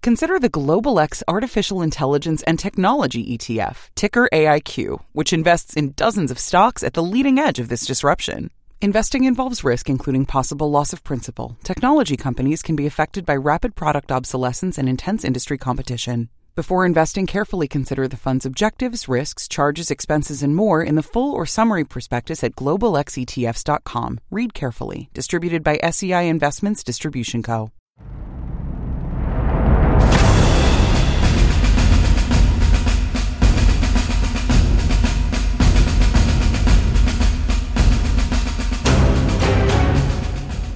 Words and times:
Consider 0.00 0.38
the 0.38 0.48
Global 0.48 1.00
X 1.00 1.24
Artificial 1.26 1.82
Intelligence 1.82 2.42
and 2.44 2.58
Technology 2.58 3.36
ETF, 3.36 3.88
ticker 3.96 4.28
AIQ, 4.32 5.02
which 5.12 5.32
invests 5.32 5.74
in 5.74 5.92
dozens 5.92 6.30
of 6.30 6.38
stocks 6.38 6.84
at 6.84 6.94
the 6.94 7.02
leading 7.02 7.38
edge 7.38 7.58
of 7.58 7.68
this 7.68 7.84
disruption. 7.84 8.50
Investing 8.80 9.24
involves 9.24 9.64
risk, 9.64 9.90
including 9.90 10.24
possible 10.24 10.70
loss 10.70 10.92
of 10.92 11.02
principal. 11.02 11.56
Technology 11.64 12.16
companies 12.16 12.62
can 12.62 12.76
be 12.76 12.86
affected 12.86 13.26
by 13.26 13.34
rapid 13.34 13.74
product 13.74 14.12
obsolescence 14.12 14.78
and 14.78 14.88
intense 14.88 15.24
industry 15.24 15.58
competition. 15.58 16.28
Before 16.54 16.86
investing, 16.86 17.26
carefully 17.26 17.66
consider 17.66 18.06
the 18.06 18.16
fund's 18.16 18.46
objectives, 18.46 19.08
risks, 19.08 19.48
charges, 19.48 19.90
expenses, 19.90 20.44
and 20.44 20.54
more 20.54 20.80
in 20.80 20.94
the 20.94 21.02
full 21.02 21.32
or 21.32 21.44
summary 21.44 21.84
prospectus 21.84 22.44
at 22.44 22.54
globalxetfs.com. 22.54 24.20
Read 24.30 24.54
carefully. 24.54 25.10
Distributed 25.12 25.64
by 25.64 25.78
SEI 25.90 26.28
Investments 26.28 26.84
Distribution 26.84 27.42
Co. 27.42 27.72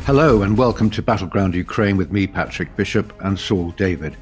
Hello 0.05 0.43
and 0.43 0.59
welcome 0.59 0.91
to 0.91 1.01
Battleground 1.01 1.55
Ukraine 1.55 1.97
with 1.97 2.11
me, 2.11 2.27
Patrick 2.27 2.75
Bishop, 2.75 3.13
and 3.21 3.39
Saul 3.39 3.71
David. 3.71 4.17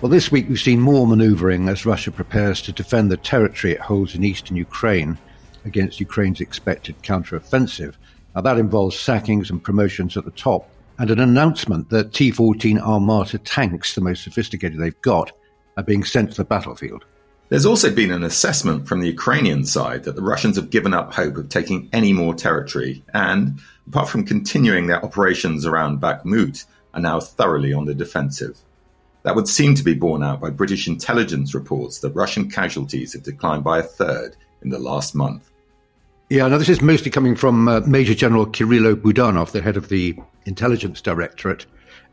Well, 0.00 0.08
this 0.08 0.30
week 0.30 0.48
we've 0.48 0.60
seen 0.60 0.78
more 0.78 1.08
manoeuvring 1.08 1.68
as 1.68 1.84
Russia 1.84 2.12
prepares 2.12 2.62
to 2.62 2.72
defend 2.72 3.10
the 3.10 3.16
territory 3.16 3.72
it 3.72 3.80
holds 3.80 4.14
in 4.14 4.22
eastern 4.22 4.56
Ukraine 4.56 5.18
against 5.64 5.98
Ukraine's 5.98 6.40
expected 6.40 7.02
counteroffensive. 7.02 7.94
Now, 8.36 8.42
that 8.42 8.58
involves 8.58 8.96
sackings 8.96 9.50
and 9.50 9.62
promotions 9.62 10.16
at 10.16 10.24
the 10.24 10.30
top, 10.30 10.70
and 11.00 11.10
an 11.10 11.18
announcement 11.18 11.90
that 11.90 12.12
T 12.12 12.30
14 12.30 12.78
Armata 12.78 13.38
tanks, 13.38 13.96
the 13.96 14.02
most 14.02 14.22
sophisticated 14.22 14.78
they've 14.78 15.02
got, 15.02 15.32
are 15.76 15.82
being 15.82 16.04
sent 16.04 16.30
to 16.30 16.36
the 16.36 16.44
battlefield. 16.44 17.04
There's 17.48 17.66
also 17.66 17.94
been 17.94 18.10
an 18.10 18.24
assessment 18.24 18.88
from 18.88 19.00
the 19.00 19.08
Ukrainian 19.08 19.64
side 19.64 20.04
that 20.04 20.16
the 20.16 20.22
Russians 20.22 20.56
have 20.56 20.70
given 20.70 20.94
up 20.94 21.12
hope 21.12 21.36
of 21.36 21.48
taking 21.48 21.88
any 21.92 22.12
more 22.12 22.34
territory 22.34 23.02
and, 23.12 23.60
apart 23.86 24.08
from 24.08 24.24
continuing 24.24 24.86
their 24.86 25.04
operations 25.04 25.66
around 25.66 26.00
Bakhmut, 26.00 26.64
are 26.94 27.00
now 27.00 27.20
thoroughly 27.20 27.72
on 27.72 27.84
the 27.84 27.94
defensive. 27.94 28.58
That 29.24 29.36
would 29.36 29.48
seem 29.48 29.74
to 29.74 29.82
be 29.82 29.94
borne 29.94 30.22
out 30.22 30.40
by 30.40 30.50
British 30.50 30.88
intelligence 30.88 31.54
reports 31.54 32.00
that 32.00 32.10
Russian 32.10 32.50
casualties 32.50 33.12
have 33.12 33.22
declined 33.22 33.64
by 33.64 33.78
a 33.78 33.82
third 33.82 34.36
in 34.62 34.70
the 34.70 34.78
last 34.78 35.14
month. 35.14 35.50
Yeah, 36.30 36.48
now 36.48 36.56
this 36.56 36.68
is 36.70 36.80
mostly 36.80 37.10
coming 37.10 37.36
from 37.36 37.68
uh, 37.68 37.80
Major 37.80 38.14
General 38.14 38.46
Kirilo 38.46 38.94
Budanov, 38.94 39.52
the 39.52 39.60
head 39.60 39.76
of 39.76 39.88
the 39.88 40.16
intelligence 40.46 41.02
directorate 41.02 41.66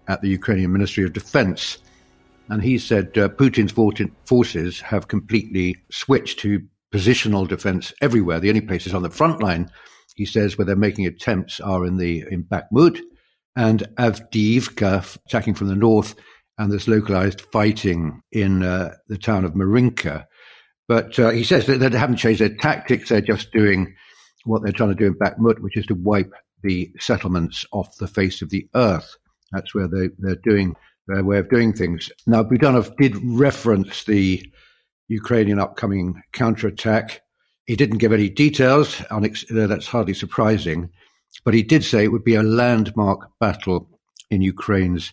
at 0.08 0.22
the 0.22 0.30
Ukrainian 0.30 0.72
Ministry 0.74 1.06
of 1.06 1.14
Defense. 1.14 1.78
And 2.52 2.62
he 2.62 2.80
said 2.80 3.18
uh, 3.18 3.30
Putin's 3.30 3.72
forces 4.26 4.82
have 4.82 5.08
completely 5.08 5.78
switched 5.90 6.40
to 6.40 6.62
positional 6.94 7.48
defense 7.48 7.94
everywhere. 8.02 8.42
The 8.42 8.50
only 8.50 8.60
places 8.60 8.94
on 8.94 9.04
the 9.04 9.10
front 9.10 9.42
line, 9.42 9.72
he 10.18 10.26
says, 10.26 10.58
where 10.58 10.66
they're 10.66 10.76
making 10.76 11.06
attempts 11.06 11.62
are 11.62 11.86
in 11.86 11.96
the 11.96 12.26
in 12.30 12.44
Bakhmut 12.44 13.00
and 13.56 13.88
Avdiivka, 13.98 15.18
attacking 15.26 15.54
from 15.54 15.70
the 15.70 15.78
north, 15.78 16.14
and 16.58 16.70
there's 16.70 16.90
localized 16.90 17.40
fighting 17.54 18.22
in 18.34 18.64
uh, 18.64 18.96
the 19.08 19.18
town 19.18 19.46
of 19.46 19.56
Marinka. 19.56 20.28
But 20.90 21.18
uh, 21.18 21.30
he 21.30 21.46
says 21.46 21.68
that 21.68 21.78
they 21.78 21.98
haven't 21.98 22.18
changed 22.18 22.42
their 22.42 22.58
tactics; 22.58 23.08
they're 23.08 23.22
just 23.22 23.54
doing 23.54 23.96
what 24.44 24.62
they're 24.62 24.74
trying 24.74 24.90
to 24.90 24.96
do 24.96 25.08
in 25.08 25.14
Bakhmut, 25.18 25.60
which 25.60 25.78
is 25.78 25.86
to 25.86 25.96
wipe 25.96 26.34
the 26.64 26.92
settlements 27.00 27.66
off 27.72 27.96
the 27.96 28.08
face 28.08 28.42
of 28.42 28.50
the 28.50 28.68
earth. 28.76 29.16
That's 29.54 29.74
where 29.74 29.88
they, 29.88 30.10
they're 30.18 30.36
doing 30.36 30.76
their 31.08 31.24
way 31.24 31.38
of 31.38 31.50
doing 31.50 31.74
things. 31.74 32.12
Now, 32.28 32.44
Budanov 32.44 32.96
did 32.98 33.16
reference 33.24 34.04
the 34.04 34.46
Ukrainian 35.08 35.60
upcoming 35.60 36.22
counterattack. 36.32 37.22
He 37.66 37.76
didn't 37.76 38.00
give 38.00 38.14
any 38.14 38.30
details. 38.30 39.02
Uh, 39.10 39.20
that's 39.50 39.88
hardly 39.88 40.14
surprising. 40.14 40.90
But 41.44 41.54
he 41.54 41.64
did 41.64 41.84
say 41.84 42.04
it 42.04 42.12
would 42.12 42.24
be 42.24 42.36
a 42.36 42.44
landmark 42.44 43.30
battle 43.40 43.90
in 44.30 44.42
Ukraine's 44.42 45.12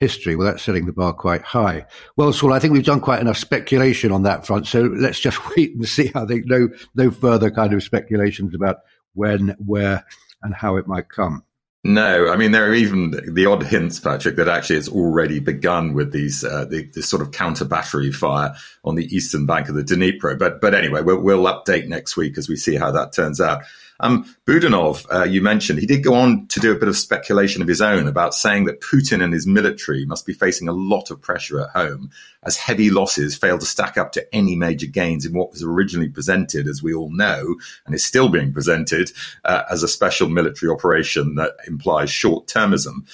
history. 0.00 0.36
Well, 0.36 0.46
that's 0.46 0.62
setting 0.62 0.86
the 0.86 0.92
bar 0.92 1.12
quite 1.12 1.42
high. 1.42 1.86
Well, 2.16 2.32
Saul, 2.32 2.52
I 2.52 2.58
think 2.58 2.72
we've 2.72 2.84
done 2.84 3.00
quite 3.00 3.20
enough 3.20 3.38
speculation 3.38 4.12
on 4.12 4.24
that 4.24 4.46
front. 4.46 4.66
So 4.66 4.82
let's 4.82 5.20
just 5.20 5.38
wait 5.56 5.74
and 5.74 5.86
see 5.88 6.10
how 6.14 6.24
they 6.24 6.40
no 6.40 6.68
no 6.94 7.10
further 7.10 7.50
kind 7.50 7.72
of 7.72 7.82
speculations 7.82 8.54
about 8.54 8.76
when, 9.14 9.56
where, 9.58 10.04
and 10.42 10.54
how 10.54 10.76
it 10.76 10.86
might 10.86 11.08
come. 11.08 11.42
No, 11.88 12.30
I 12.30 12.36
mean 12.36 12.50
there 12.50 12.68
are 12.68 12.74
even 12.74 13.12
the 13.32 13.46
odd 13.46 13.62
hints, 13.62 14.00
Patrick, 14.00 14.34
that 14.36 14.48
actually 14.48 14.74
it's 14.74 14.88
already 14.88 15.38
begun 15.38 15.94
with 15.94 16.10
these 16.10 16.42
uh, 16.42 16.64
the, 16.64 16.82
this 16.82 17.08
sort 17.08 17.22
of 17.22 17.30
counter 17.30 17.64
battery 17.64 18.10
fire 18.10 18.56
on 18.84 18.96
the 18.96 19.04
eastern 19.14 19.46
bank 19.46 19.68
of 19.68 19.76
the 19.76 19.84
Dnipro. 19.84 20.36
But 20.36 20.60
but 20.60 20.74
anyway, 20.74 21.02
we'll, 21.02 21.20
we'll 21.20 21.44
update 21.44 21.86
next 21.86 22.16
week 22.16 22.38
as 22.38 22.48
we 22.48 22.56
see 22.56 22.74
how 22.74 22.90
that 22.90 23.12
turns 23.12 23.40
out. 23.40 23.62
Um, 24.00 24.24
Budanov, 24.46 25.06
uh, 25.12 25.24
you 25.24 25.40
mentioned, 25.40 25.78
he 25.78 25.86
did 25.86 26.04
go 26.04 26.14
on 26.14 26.46
to 26.48 26.60
do 26.60 26.72
a 26.72 26.78
bit 26.78 26.88
of 26.88 26.96
speculation 26.96 27.62
of 27.62 27.68
his 27.68 27.80
own 27.80 28.06
about 28.06 28.34
saying 28.34 28.66
that 28.66 28.80
Putin 28.80 29.22
and 29.22 29.32
his 29.32 29.46
military 29.46 30.04
must 30.04 30.26
be 30.26 30.32
facing 30.32 30.68
a 30.68 30.72
lot 30.72 31.10
of 31.10 31.20
pressure 31.20 31.60
at 31.60 31.70
home 31.70 32.10
as 32.42 32.56
heavy 32.56 32.90
losses 32.90 33.36
fail 33.36 33.58
to 33.58 33.66
stack 33.66 33.96
up 33.96 34.12
to 34.12 34.34
any 34.34 34.54
major 34.54 34.86
gains 34.86 35.24
in 35.24 35.32
what 35.32 35.50
was 35.50 35.62
originally 35.62 36.08
presented, 36.08 36.68
as 36.68 36.82
we 36.82 36.94
all 36.94 37.10
know, 37.10 37.56
and 37.86 37.94
is 37.94 38.04
still 38.04 38.28
being 38.28 38.52
presented 38.52 39.10
uh, 39.44 39.62
as 39.70 39.82
a 39.82 39.88
special 39.88 40.28
military 40.28 40.70
operation 40.70 41.34
that 41.36 41.52
implies 41.66 42.10
short 42.10 42.46
termism. 42.46 43.06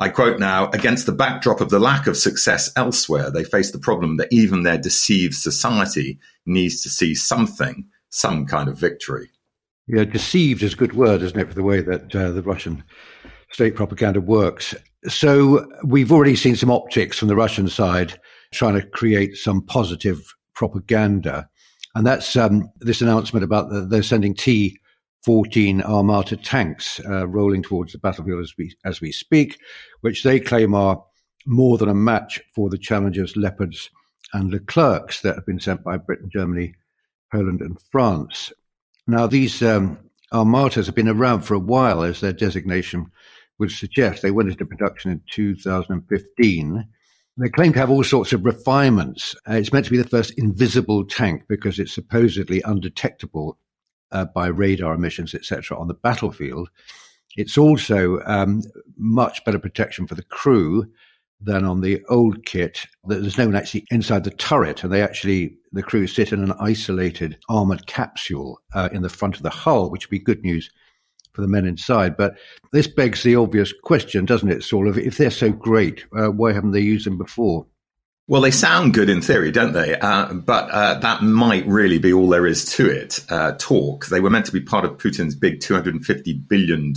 I 0.00 0.10
quote 0.10 0.38
now, 0.38 0.70
against 0.70 1.06
the 1.06 1.12
backdrop 1.12 1.60
of 1.60 1.70
the 1.70 1.80
lack 1.80 2.06
of 2.06 2.16
success 2.16 2.70
elsewhere, 2.76 3.32
they 3.32 3.42
face 3.42 3.72
the 3.72 3.80
problem 3.80 4.16
that 4.18 4.28
even 4.30 4.62
their 4.62 4.78
deceived 4.78 5.34
society 5.34 6.20
needs 6.46 6.84
to 6.84 6.88
see 6.88 7.16
something, 7.16 7.86
some 8.08 8.46
kind 8.46 8.68
of 8.68 8.78
victory. 8.78 9.30
Yeah, 9.88 10.04
deceived 10.04 10.62
is 10.62 10.74
a 10.74 10.76
good 10.76 10.92
word, 10.92 11.22
isn't 11.22 11.38
it, 11.38 11.48
for 11.48 11.54
the 11.54 11.62
way 11.62 11.80
that 11.80 12.14
uh, 12.14 12.30
the 12.30 12.42
Russian 12.42 12.84
state 13.50 13.74
propaganda 13.74 14.20
works. 14.20 14.74
So 15.06 15.66
we've 15.82 16.12
already 16.12 16.36
seen 16.36 16.56
some 16.56 16.70
optics 16.70 17.18
from 17.18 17.28
the 17.28 17.36
Russian 17.36 17.68
side 17.68 18.20
trying 18.52 18.74
to 18.74 18.86
create 18.86 19.36
some 19.36 19.62
positive 19.62 20.34
propaganda. 20.54 21.48
And 21.94 22.06
that's 22.06 22.36
um, 22.36 22.70
this 22.80 23.00
announcement 23.00 23.44
about 23.44 23.70
the, 23.70 23.80
they're 23.80 24.02
sending 24.02 24.34
T 24.34 24.78
14 25.24 25.82
Armata 25.82 26.36
tanks 26.36 27.00
uh, 27.08 27.26
rolling 27.26 27.62
towards 27.62 27.92
the 27.92 27.98
battlefield 27.98 28.40
as 28.40 28.52
we, 28.58 28.74
as 28.84 29.00
we 29.00 29.10
speak, 29.10 29.58
which 30.02 30.22
they 30.22 30.38
claim 30.38 30.74
are 30.74 31.02
more 31.46 31.78
than 31.78 31.88
a 31.88 31.94
match 31.94 32.40
for 32.54 32.68
the 32.68 32.78
Challengers, 32.78 33.36
Leopards, 33.36 33.90
and 34.34 34.50
Leclercs 34.50 35.22
that 35.22 35.34
have 35.34 35.46
been 35.46 35.60
sent 35.60 35.82
by 35.82 35.96
Britain, 35.96 36.28
Germany, 36.30 36.74
Poland, 37.32 37.62
and 37.62 37.80
France. 37.90 38.52
Now, 39.08 39.26
these 39.26 39.62
um, 39.62 39.98
armatas 40.32 40.86
have 40.86 40.94
been 40.94 41.08
around 41.08 41.40
for 41.40 41.54
a 41.54 41.58
while, 41.58 42.02
as 42.02 42.20
their 42.20 42.32
designation 42.32 43.10
would 43.58 43.70
suggest. 43.70 44.22
They 44.22 44.30
went 44.30 44.50
into 44.50 44.66
production 44.66 45.10
in 45.10 45.22
2015. 45.32 46.88
They 47.38 47.48
claim 47.48 47.72
to 47.72 47.78
have 47.78 47.90
all 47.90 48.04
sorts 48.04 48.32
of 48.32 48.44
refinements. 48.44 49.34
Uh, 49.48 49.54
it's 49.54 49.72
meant 49.72 49.86
to 49.86 49.90
be 49.90 49.96
the 49.96 50.08
first 50.08 50.34
invisible 50.36 51.06
tank 51.06 51.44
because 51.48 51.78
it's 51.78 51.94
supposedly 51.94 52.60
undetectable 52.62 53.58
uh, 54.12 54.26
by 54.26 54.48
radar 54.48 54.94
emissions, 54.94 55.34
etc., 55.34 55.78
on 55.78 55.88
the 55.88 55.94
battlefield. 55.94 56.68
It's 57.36 57.56
also 57.56 58.20
um, 58.26 58.62
much 58.96 59.44
better 59.44 59.58
protection 59.58 60.06
for 60.06 60.16
the 60.16 60.24
crew 60.24 60.86
than 61.40 61.64
on 61.64 61.80
the 61.80 62.02
old 62.08 62.44
kit. 62.44 62.86
There's 63.04 63.38
no 63.38 63.46
one 63.46 63.56
actually 63.56 63.86
inside 63.90 64.24
the 64.24 64.30
turret, 64.30 64.82
and 64.82 64.92
they 64.92 65.02
actually, 65.02 65.57
the 65.72 65.82
crew 65.82 66.06
sit 66.06 66.32
in 66.32 66.42
an 66.42 66.52
isolated 66.60 67.38
armored 67.48 67.86
capsule 67.86 68.60
uh, 68.74 68.88
in 68.92 69.02
the 69.02 69.08
front 69.08 69.36
of 69.36 69.42
the 69.42 69.50
hull, 69.50 69.90
which 69.90 70.06
would 70.06 70.10
be 70.10 70.18
good 70.18 70.42
news 70.42 70.70
for 71.32 71.42
the 71.42 71.48
men 71.48 71.66
inside. 71.66 72.16
But 72.16 72.36
this 72.72 72.86
begs 72.86 73.22
the 73.22 73.36
obvious 73.36 73.72
question, 73.72 74.24
doesn't 74.24 74.50
it, 74.50 74.62
Saul? 74.62 74.88
If, 74.88 74.96
if 74.98 75.16
they're 75.16 75.30
so 75.30 75.50
great, 75.50 76.04
uh, 76.16 76.28
why 76.28 76.52
haven't 76.52 76.72
they 76.72 76.80
used 76.80 77.06
them 77.06 77.18
before? 77.18 77.66
Well, 78.26 78.42
they 78.42 78.50
sound 78.50 78.92
good 78.92 79.08
in 79.08 79.22
theory, 79.22 79.50
don't 79.52 79.72
they? 79.72 79.98
Uh, 79.98 80.34
but 80.34 80.70
uh, 80.70 80.98
that 80.98 81.22
might 81.22 81.66
really 81.66 81.98
be 81.98 82.12
all 82.12 82.28
there 82.28 82.46
is 82.46 82.66
to 82.74 82.90
it. 82.90 83.24
Uh, 83.30 83.52
talk. 83.58 84.06
They 84.06 84.20
were 84.20 84.28
meant 84.28 84.46
to 84.46 84.52
be 84.52 84.60
part 84.60 84.84
of 84.84 84.98
Putin's 84.98 85.34
big 85.34 85.60
$250 85.60 86.46
billion 86.46 86.92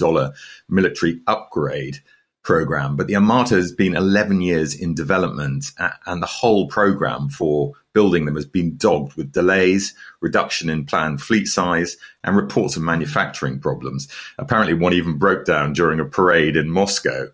military 0.67 1.21
upgrade. 1.27 2.00
program, 2.44 2.95
but 2.95 3.07
the 3.07 3.15
Armata 3.15 3.56
has 3.56 3.71
been 3.71 3.95
11 3.95 4.41
years 4.41 4.74
in 4.75 4.95
development 4.95 5.71
and 6.06 6.21
the 6.21 6.27
whole 6.27 6.67
program 6.67 7.29
for 7.29 7.74
building 7.93 8.25
them 8.25 8.35
has 8.35 8.45
been 8.45 8.77
dogged 8.77 9.15
with 9.15 9.31
delays, 9.31 9.93
reduction 10.21 10.69
in 10.69 10.85
planned 10.85 11.21
fleet 11.21 11.45
size, 11.45 11.97
and 12.23 12.35
reports 12.35 12.75
of 12.75 12.83
manufacturing 12.83 13.59
problems. 13.59 14.07
Apparently, 14.38 14.73
one 14.73 14.93
even 14.93 15.17
broke 15.17 15.45
down 15.45 15.73
during 15.73 15.99
a 15.99 16.05
parade 16.05 16.55
in 16.55 16.69
Moscow. 16.69 17.27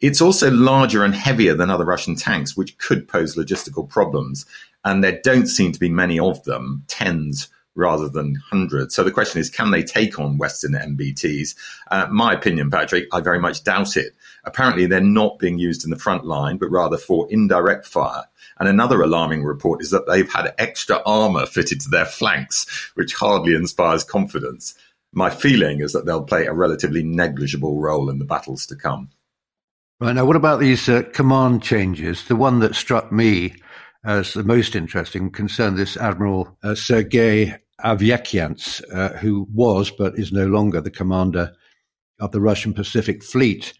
It's 0.00 0.20
also 0.20 0.50
larger 0.50 1.04
and 1.04 1.14
heavier 1.14 1.54
than 1.54 1.70
other 1.70 1.84
Russian 1.84 2.16
tanks, 2.16 2.56
which 2.56 2.76
could 2.78 3.08
pose 3.08 3.36
logistical 3.36 3.88
problems. 3.88 4.44
And 4.84 5.02
there 5.02 5.20
don't 5.24 5.46
seem 5.46 5.72
to 5.72 5.80
be 5.80 5.88
many 5.88 6.18
of 6.18 6.44
them, 6.44 6.84
tens 6.86 7.48
rather 7.76 8.08
than 8.08 8.34
hundreds. 8.34 8.94
So 8.94 9.04
the 9.04 9.10
question 9.10 9.40
is, 9.40 9.50
can 9.50 9.70
they 9.70 9.82
take 9.82 10.18
on 10.18 10.38
Western 10.38 10.72
MBTs? 10.72 11.54
Uh, 11.90 12.06
my 12.10 12.32
opinion, 12.32 12.70
Patrick, 12.70 13.06
I 13.12 13.20
very 13.20 13.38
much 13.38 13.62
doubt 13.62 13.96
it. 13.96 14.14
Apparently, 14.44 14.86
they're 14.86 15.00
not 15.00 15.38
being 15.38 15.58
used 15.58 15.84
in 15.84 15.90
the 15.90 15.98
front 15.98 16.24
line, 16.24 16.56
but 16.56 16.70
rather 16.70 16.96
for 16.96 17.30
indirect 17.30 17.86
fire. 17.86 18.24
And 18.58 18.68
another 18.68 19.02
alarming 19.02 19.44
report 19.44 19.82
is 19.82 19.90
that 19.90 20.06
they've 20.06 20.32
had 20.32 20.54
extra 20.58 21.02
armor 21.04 21.46
fitted 21.46 21.80
to 21.82 21.90
their 21.90 22.06
flanks, 22.06 22.66
which 22.94 23.14
hardly 23.14 23.54
inspires 23.54 24.02
confidence. 24.02 24.74
My 25.12 25.30
feeling 25.30 25.80
is 25.80 25.92
that 25.92 26.06
they'll 26.06 26.24
play 26.24 26.46
a 26.46 26.52
relatively 26.52 27.02
negligible 27.02 27.80
role 27.80 28.08
in 28.08 28.18
the 28.18 28.24
battles 28.24 28.66
to 28.66 28.76
come. 28.76 29.10
Right. 29.98 30.14
Now, 30.14 30.26
what 30.26 30.36
about 30.36 30.60
these 30.60 30.88
uh, 30.88 31.02
command 31.12 31.62
changes? 31.62 32.24
The 32.24 32.36
one 32.36 32.60
that 32.60 32.74
struck 32.74 33.10
me 33.10 33.54
as 34.04 34.34
the 34.34 34.44
most 34.44 34.76
interesting 34.76 35.30
concerned 35.30 35.76
this 35.76 35.96
Admiral 35.96 36.56
uh, 36.62 36.74
Sergei 36.74 37.56
Avakyants, 37.84 38.82
uh, 38.92 39.16
who 39.18 39.46
was 39.52 39.90
but 39.90 40.18
is 40.18 40.32
no 40.32 40.46
longer 40.46 40.80
the 40.80 40.90
commander 40.90 41.52
of 42.20 42.32
the 42.32 42.40
Russian 42.40 42.72
Pacific 42.72 43.22
Fleet. 43.22 43.74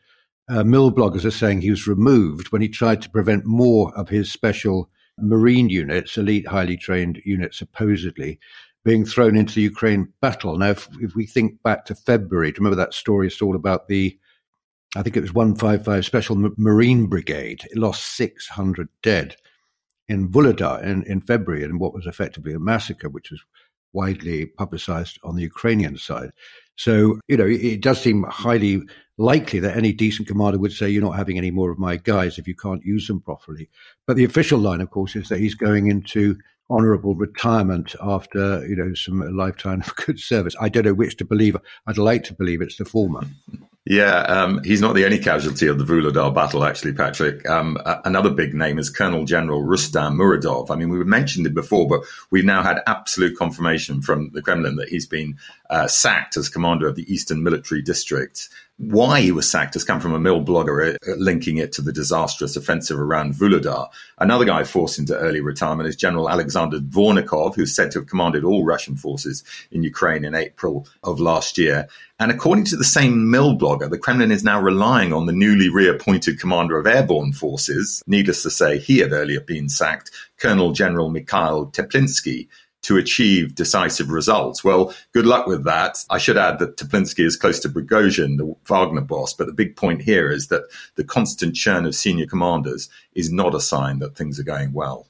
Uh, 0.48 0.62
mill 0.62 0.92
bloggers 0.92 1.24
are 1.24 1.30
saying 1.30 1.60
he 1.60 1.70
was 1.70 1.86
removed 1.86 2.52
when 2.52 2.62
he 2.62 2.68
tried 2.68 3.02
to 3.02 3.10
prevent 3.10 3.46
more 3.46 3.92
of 3.96 4.08
his 4.08 4.30
special 4.30 4.90
marine 5.18 5.70
units, 5.70 6.16
elite, 6.18 6.46
highly 6.46 6.76
trained 6.76 7.20
units, 7.24 7.58
supposedly, 7.58 8.38
being 8.84 9.04
thrown 9.04 9.36
into 9.36 9.54
the 9.54 9.62
Ukraine 9.62 10.12
battle. 10.20 10.56
Now, 10.58 10.70
if, 10.70 10.88
if 11.00 11.14
we 11.16 11.26
think 11.26 11.62
back 11.62 11.84
to 11.86 11.94
February, 11.94 12.52
do 12.52 12.56
you 12.56 12.64
remember 12.64 12.76
that 12.76 12.94
story? 12.94 13.26
It's 13.26 13.42
all 13.42 13.56
about 13.56 13.88
the, 13.88 14.16
I 14.94 15.02
think 15.02 15.16
it 15.16 15.22
was 15.22 15.32
155 15.32 16.04
Special 16.04 16.52
Marine 16.56 17.06
Brigade. 17.06 17.62
It 17.70 17.78
lost 17.78 18.16
600 18.16 18.88
dead 19.02 19.36
in 20.06 20.28
Vuhledar 20.28 20.82
in, 20.84 21.02
in 21.04 21.20
February 21.20 21.64
in 21.64 21.78
what 21.78 21.94
was 21.94 22.06
effectively 22.06 22.52
a 22.52 22.60
massacre, 22.60 23.08
which 23.08 23.30
was 23.30 23.42
widely 23.96 24.46
publicized 24.46 25.18
on 25.24 25.34
the 25.34 25.42
Ukrainian 25.52 25.96
side. 25.96 26.30
So, 26.76 27.18
you 27.26 27.36
know, 27.38 27.46
it 27.46 27.80
does 27.80 28.00
seem 28.00 28.24
highly 28.24 28.82
likely 29.16 29.60
that 29.60 29.76
any 29.76 29.92
decent 29.92 30.28
commander 30.28 30.58
would 30.58 30.72
say, 30.72 30.90
you're 30.90 31.08
not 31.08 31.16
having 31.16 31.38
any 31.38 31.50
more 31.50 31.70
of 31.70 31.78
my 31.78 31.96
guys 31.96 32.38
if 32.38 32.46
you 32.46 32.54
can't 32.54 32.84
use 32.84 33.06
them 33.06 33.20
properly. 33.20 33.68
But 34.06 34.16
the 34.16 34.24
official 34.24 34.58
line, 34.58 34.82
of 34.82 34.90
course, 34.90 35.16
is 35.16 35.28
that 35.30 35.40
he's 35.40 35.54
going 35.54 35.88
into 35.88 36.36
honorable 36.68 37.14
retirement 37.14 37.94
after, 38.02 38.66
you 38.66 38.76
know, 38.76 38.92
some 38.94 39.20
lifetime 39.34 39.80
of 39.80 39.96
good 40.06 40.20
service. 40.20 40.54
I 40.60 40.68
don't 40.68 40.84
know 40.84 40.94
which 40.94 41.16
to 41.16 41.24
believe. 41.24 41.56
I'd 41.86 41.98
like 41.98 42.24
to 42.24 42.34
believe 42.34 42.60
it's 42.60 42.76
the 42.76 42.84
former. 42.84 43.22
Yeah, 43.88 44.22
um, 44.22 44.64
he's 44.64 44.80
not 44.80 44.96
the 44.96 45.04
only 45.04 45.20
casualty 45.20 45.68
of 45.68 45.78
the 45.78 45.84
Vuhledar 45.84 46.34
battle, 46.34 46.64
actually, 46.64 46.92
Patrick. 46.92 47.48
Um, 47.48 47.78
another 48.04 48.30
big 48.30 48.52
name 48.52 48.80
is 48.80 48.90
Colonel 48.90 49.24
General 49.24 49.62
Rustam 49.62 50.18
Muradov. 50.18 50.72
I 50.72 50.74
mean, 50.74 50.88
we 50.88 51.04
mentioned 51.04 51.46
it 51.46 51.54
before, 51.54 51.86
but 51.86 52.00
we've 52.32 52.44
now 52.44 52.64
had 52.64 52.82
absolute 52.88 53.38
confirmation 53.38 54.02
from 54.02 54.30
the 54.30 54.42
Kremlin 54.42 54.74
that 54.76 54.88
he's 54.88 55.06
been 55.06 55.38
uh, 55.70 55.86
sacked 55.86 56.36
as 56.36 56.48
commander 56.48 56.88
of 56.88 56.96
the 56.96 57.12
Eastern 57.12 57.44
Military 57.44 57.80
District. 57.80 58.48
Why 58.78 59.20
he 59.20 59.32
was 59.32 59.50
sacked 59.50 59.74
has 59.74 59.84
come 59.84 60.00
from 60.00 60.12
a 60.12 60.20
mill 60.20 60.44
blogger 60.44 60.96
uh, 60.96 61.14
linking 61.16 61.56
it 61.56 61.72
to 61.74 61.82
the 61.82 61.92
disastrous 61.92 62.56
offensive 62.56 63.00
around 63.00 63.34
Vuhledar. 63.34 63.88
Another 64.18 64.44
guy 64.44 64.64
forced 64.64 64.98
into 64.98 65.16
early 65.16 65.40
retirement 65.40 65.88
is 65.88 65.96
General 65.96 66.28
Alexander 66.28 66.80
Dvornikov, 66.80 67.54
who's 67.54 67.74
said 67.74 67.92
to 67.92 68.00
have 68.00 68.08
commanded 68.08 68.44
all 68.44 68.64
Russian 68.64 68.96
forces 68.96 69.44
in 69.70 69.82
Ukraine 69.82 70.24
in 70.24 70.34
April 70.34 70.88
of 71.04 71.20
last 71.20 71.56
year. 71.56 71.88
And 72.18 72.30
according 72.30 72.64
to 72.66 72.76
the 72.76 72.84
same 72.84 73.30
mill 73.30 73.58
blogger, 73.58 73.90
the 73.90 73.98
Kremlin 73.98 74.30
is 74.32 74.42
now 74.42 74.58
relying 74.58 75.12
on 75.12 75.26
the 75.26 75.32
newly 75.32 75.68
reappointed 75.68 76.40
commander 76.40 76.78
of 76.78 76.86
airborne 76.86 77.32
forces. 77.32 78.02
Needless 78.06 78.42
to 78.42 78.50
say, 78.50 78.78
he 78.78 78.98
had 78.98 79.12
earlier 79.12 79.40
been 79.40 79.68
sacked, 79.68 80.10
Colonel 80.38 80.72
General 80.72 81.10
Mikhail 81.10 81.66
Teplinsky, 81.66 82.48
to 82.82 82.96
achieve 82.96 83.54
decisive 83.54 84.10
results. 84.10 84.64
Well, 84.64 84.94
good 85.12 85.26
luck 85.26 85.46
with 85.46 85.64
that. 85.64 85.98
I 86.08 86.16
should 86.16 86.38
add 86.38 86.58
that 86.60 86.78
Teplinsky 86.78 87.24
is 87.24 87.36
close 87.36 87.60
to 87.60 87.68
Prigozhin, 87.68 88.38
the 88.38 88.54
Wagner 88.64 89.02
boss, 89.02 89.34
but 89.34 89.46
the 89.46 89.52
big 89.52 89.76
point 89.76 90.00
here 90.00 90.30
is 90.30 90.48
that 90.48 90.62
the 90.94 91.04
constant 91.04 91.54
churn 91.54 91.84
of 91.84 91.94
senior 91.94 92.26
commanders 92.26 92.88
is 93.14 93.30
not 93.30 93.54
a 93.54 93.60
sign 93.60 93.98
that 93.98 94.16
things 94.16 94.40
are 94.40 94.44
going 94.44 94.72
well. 94.72 95.06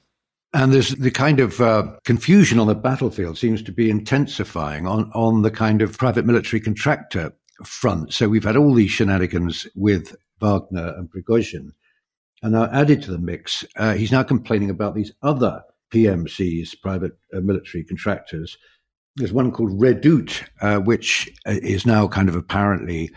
And 0.53 0.73
there's 0.73 0.89
the 0.89 1.11
kind 1.11 1.39
of 1.39 1.59
uh, 1.59 1.97
confusion 2.05 2.59
on 2.59 2.67
the 2.67 2.75
battlefield 2.75 3.37
seems 3.37 3.61
to 3.63 3.71
be 3.71 3.89
intensifying 3.89 4.87
on, 4.87 5.11
on 5.13 5.41
the 5.41 5.51
kind 5.51 5.81
of 5.81 5.97
private 5.97 6.25
military 6.25 6.61
contractor 6.61 7.33
front. 7.65 8.13
So 8.13 8.29
we've 8.29 8.43
had 8.43 8.55
all 8.55 8.73
these 8.73 8.91
shenanigans 8.91 9.67
with 9.75 10.15
Wagner 10.39 10.93
and 10.97 11.09
Prigozhin. 11.09 11.71
And 12.41 12.53
now 12.53 12.69
added 12.71 13.01
to 13.03 13.11
the 13.11 13.17
mix, 13.17 13.65
uh, 13.75 13.93
he's 13.93 14.11
now 14.11 14.23
complaining 14.23 14.69
about 14.69 14.95
these 14.95 15.11
other 15.21 15.63
PMCs, 15.91 16.79
private 16.81 17.13
uh, 17.33 17.39
military 17.39 17.83
contractors. 17.83 18.57
There's 19.15 19.33
one 19.33 19.51
called 19.51 19.81
Redut, 19.81 20.43
uh, 20.61 20.77
which 20.77 21.29
uh, 21.47 21.55
is 21.61 21.85
now 21.85 22.07
kind 22.07 22.29
of 22.29 22.35
apparently 22.35 23.09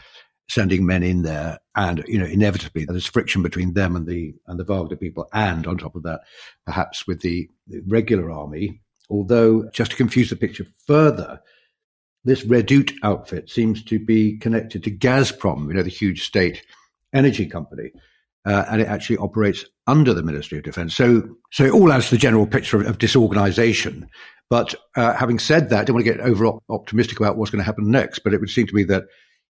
sending 0.51 0.85
men 0.85 1.03
in 1.03 1.23
there, 1.23 1.59
and 1.77 2.05
you 2.07 2.19
know, 2.19 2.27
inevitably 2.27 2.85
there's 2.85 3.07
friction 3.07 3.43
between 3.43 3.75
them 3.75 3.97
and 3.97 4.07
the 4.07 4.35
and 4.47 4.59
the 4.59 4.65
Wagner 4.65 4.97
people, 4.97 5.29
and 5.33 5.67
on 5.67 5.79
top 5.79 5.95
of 5.95 6.03
that, 6.03 6.21
perhaps 6.67 7.07
with 7.07 7.21
the, 7.21 7.49
the 7.67 7.83
regular 7.87 8.31
army. 8.31 8.81
Although, 9.09 9.69
just 9.73 9.93
to 9.93 9.97
confuse 9.97 10.31
the 10.31 10.37
picture 10.37 10.67
further, 10.87 11.41
this 12.25 12.45
Redut 12.45 12.93
outfit 13.03 13.51
seems 13.51 13.83
to 13.85 13.99
be 13.99 14.39
connected 14.39 14.85
to 14.85 14.91
Gazprom, 14.91 15.69
you 15.69 15.75
know, 15.75 15.83
the 15.83 15.91
huge 15.91 16.25
state 16.25 16.63
energy 17.13 17.47
company 17.47 17.91
uh, 18.47 18.65
and 18.71 18.81
it 18.81 18.89
actually 18.89 19.19
operates 19.19 19.65
under 19.87 20.15
the 20.15 20.23
Ministry 20.23 20.59
of 20.59 20.65
Defence. 20.65 20.95
So, 20.95 21.37
so 21.53 21.65
it 21.65 21.73
all 21.73 21.93
adds 21.93 22.07
to 22.07 22.15
the 22.15 22.21
general 22.21 22.47
picture 22.47 22.81
of, 22.81 22.87
of 22.87 22.99
disorganisation. 22.99 24.09
But 24.49 24.75
uh, 24.97 25.15
having 25.15 25.39
said 25.39 25.69
that, 25.69 25.81
I 25.81 25.85
don't 25.85 25.95
want 25.95 26.07
to 26.07 26.13
get 26.13 26.21
over 26.21 26.53
optimistic 26.69 27.21
about 27.21 27.37
what's 27.37 27.51
going 27.51 27.61
to 27.61 27.67
happen 27.67 27.91
next. 27.91 28.21
But 28.21 28.35
it 28.35 28.41
would 28.41 28.51
seem 28.51 28.67
to 28.67 28.75
me 28.75 28.83
that 28.85 29.05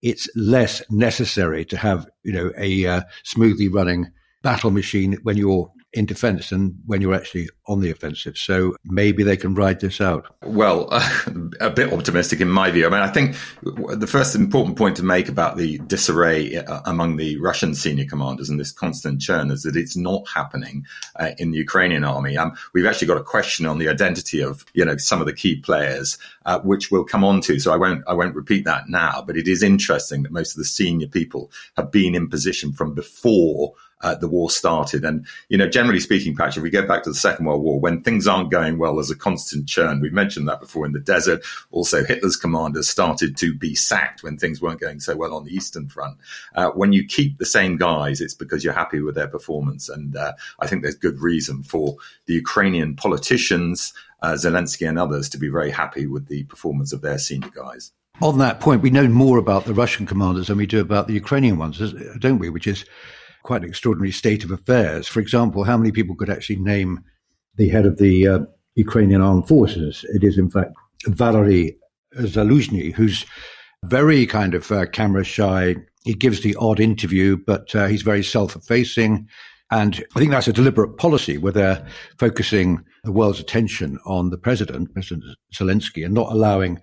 it's 0.03 0.29
less 0.35 0.83
necessary 0.91 1.65
to 1.67 1.77
have, 1.77 2.09
you 2.23 2.33
know, 2.33 2.53
a 2.57 2.87
uh, 2.87 3.01
smoothly 3.25 3.69
running 3.69 4.11
battle 4.43 4.71
machine 4.71 5.19
when 5.23 5.37
you're 5.37 5.71
in 5.93 6.07
defense 6.07 6.53
and 6.53 6.79
when 6.87 7.01
you're 7.01 7.15
actually 7.15 7.49
on 7.67 7.81
the 7.81 7.91
offensive. 7.91 8.39
So 8.39 8.77
maybe 8.85 9.25
they 9.25 9.37
can 9.37 9.55
ride 9.55 9.81
this 9.81 10.01
out. 10.01 10.33
Well, 10.45 10.87
uh, 10.91 11.09
a 11.61 11.71
bit 11.71 11.93
optimistic 11.93 12.41
in 12.41 12.49
my 12.49 12.71
view. 12.71 12.87
I 12.87 12.91
mean, 12.91 13.01
I 13.01 13.09
think 13.09 13.37
the 13.63 14.07
first 14.07 14.37
important 14.37 14.79
point 14.79 14.97
to 14.99 15.03
make 15.03 15.29
about 15.29 15.57
the 15.57 15.79
disarray 15.79 16.57
uh, 16.57 16.81
among 16.87 17.17
the 17.17 17.39
Russian 17.39 17.75
senior 17.75 18.05
commanders 18.05 18.49
and 18.49 18.61
this 18.61 18.71
constant 18.71 19.21
churn 19.21 19.51
is 19.51 19.65
that 19.65 19.75
it's 19.75 19.97
not 19.97 20.29
happening 20.29 20.87
uh, 21.17 21.31
in 21.39 21.51
the 21.51 21.59
Ukrainian 21.59 22.05
army. 22.05 22.37
Um, 22.37 22.57
we've 22.73 22.87
actually 22.87 23.09
got 23.09 23.19
a 23.19 23.25
question 23.25 23.67
on 23.67 23.79
the 23.79 23.89
identity 23.89 24.41
of, 24.41 24.65
you 24.75 24.85
know, 24.85 24.97
some 24.97 25.21
of 25.21 25.27
the 25.27 25.33
key 25.35 25.57
players, 25.61 26.19
uh, 26.47 26.61
which 26.61 26.93
we'll 26.93 27.05
come 27.05 27.25
on 27.25 27.41
to. 27.43 27.59
So 27.59 27.73
I 27.73 27.77
won't, 27.77 28.05
I 28.07 28.15
won't 28.15 28.37
repeat 28.37 28.65
that 28.65 28.89
now, 28.89 29.25
but 29.27 29.37
it 29.37 29.49
is 29.49 29.63
interesting 29.65 30.23
that 30.23 30.33
most 30.33 30.53
of 30.53 30.59
the 30.59 30.65
senior 30.65 31.09
people 31.09 31.51
have 31.77 31.91
been 31.91 32.15
in 32.15 32.29
position 32.29 32.73
from 32.73 32.95
before 32.95 33.75
uh, 34.03 34.15
the 34.15 34.29
war 34.29 34.51
started. 34.51 35.05
And, 35.05 35.27
you 35.49 35.59
know, 35.59 35.69
generally 35.69 36.01
speaking, 36.01 36.35
Patrick, 36.35 36.59
if 36.59 36.63
we 36.63 36.71
go 36.71 36.87
back 36.87 37.03
to 37.05 37.11
the 37.11 37.15
Second 37.15 37.47
World 37.47 37.63
War, 37.63 37.81
when 37.81 38.03
things 38.03 38.27
aren't 38.27 38.51
going 38.51 38.79
well, 38.79 38.97
there's 38.97 39.11
a 39.11 39.17
constant 39.17 39.69
churn. 39.69 40.01
We've 40.01 40.13
mentioned 40.13 40.49
that 40.49 40.61
before 40.61 40.87
in 40.87 40.93
the 40.93 41.01
desert. 41.01 41.43
Also, 41.71 42.05
Hitler's 42.05 42.37
commanders 42.37 42.89
started 42.89 43.37
to 43.39 43.55
be 43.55 43.75
sacked 43.75 44.23
when 44.23 44.37
things 44.37 44.61
weren't 44.61 44.81
going 44.81 45.01
so 45.01 45.17
well 45.17 45.35
on 45.35 45.45
the 45.45 45.55
Eastern 45.55 45.89
Front. 45.89 46.17
Uh, 46.55 46.71
when 46.71 46.93
you 46.93 47.05
keep 47.05 47.39
the 47.39 47.47
same 47.47 47.77
guys, 47.77 48.21
it's 48.21 48.35
because 48.35 48.65
you're 48.65 48.73
happy 48.73 49.01
with 49.01 49.15
their 49.15 49.29
performance. 49.29 49.89
And 49.89 50.17
uh, 50.17 50.33
I 50.61 50.67
think 50.67 50.83
there's 50.83 50.95
good 50.95 51.21
reason 51.21 51.63
for 51.63 51.97
the 52.27 52.35
Ukrainian 52.35 52.97
politicians, 52.97 53.93
uh, 54.23 54.33
Zelensky 54.33 54.89
and 54.89 54.99
others, 54.99 55.29
to 55.31 55.39
be 55.39 55.49
very 55.49 55.71
happy 55.71 56.07
with 56.07 56.29
the 56.29 56.45
performance 56.45 56.93
of 56.93 57.01
their 57.01 57.19
senior 57.19 57.51
guys. 57.51 57.93
On 58.23 58.39
that 58.39 58.61
point, 58.61 58.83
we 58.83 58.91
know 58.91 59.09
more 59.09 59.39
about 59.39 59.65
the 59.65 59.73
Russian 59.73 60.05
commanders 60.07 60.49
than 60.49 60.59
we 60.59 60.67
do 60.67 60.81
about 60.81 61.07
the 61.07 61.15
Ukrainian 61.15 61.57
ones, 61.57 61.79
don't 62.19 62.39
we? 62.39 62.51
Which 62.51 62.67
is 62.67 62.85
quite 63.43 63.63
an 63.63 63.69
extraordinary 63.69 64.13
state 64.13 64.45
of 64.45 64.51
affairs. 64.51 65.07
For 65.07 65.21
example, 65.21 65.65
how 65.65 65.77
many 65.77 65.93
people 65.93 66.15
could 66.15 66.31
actually 66.31 66.57
name 66.57 67.03
the 67.57 67.69
head 67.69 67.87
of 67.87 67.99
the 67.99 68.27
uh, 68.27 68.39
Ukrainian 68.75 69.21
armed 69.21 69.49
forces? 69.49 70.05
It 70.15 70.25
is, 70.25 70.39
in 70.39 70.51
fact, 70.51 70.73
Valery 71.07 71.77
Zaluzhny, 72.17 72.93
who's 72.93 73.25
very 73.85 74.27
kind 74.27 74.55
of 74.55 74.71
uh, 74.71 74.87
camera 74.87 75.25
shy. 75.25 75.77
He 76.05 76.15
gives 76.15 76.41
the 76.41 76.57
odd 76.57 76.81
interview, 76.81 77.37
but 77.37 77.75
uh, 77.75 77.87
he's 77.87 78.03
very 78.03 78.23
self 78.23 78.57
effacing. 78.57 79.29
And 79.71 80.05
I 80.17 80.19
think 80.19 80.33
that's 80.33 80.49
a 80.49 80.53
deliberate 80.53 80.97
policy 80.97 81.39
where 81.39 81.53
they're 81.53 81.87
focusing 82.19 82.85
the 83.05 83.13
world's 83.13 83.39
attention 83.39 83.99
on 84.05 84.31
the 84.31 84.39
president, 84.39 84.93
President 84.93 85.25
Zelensky, 85.55 86.05
and 86.05 86.13
not 86.13 86.33
allowing 86.33 86.81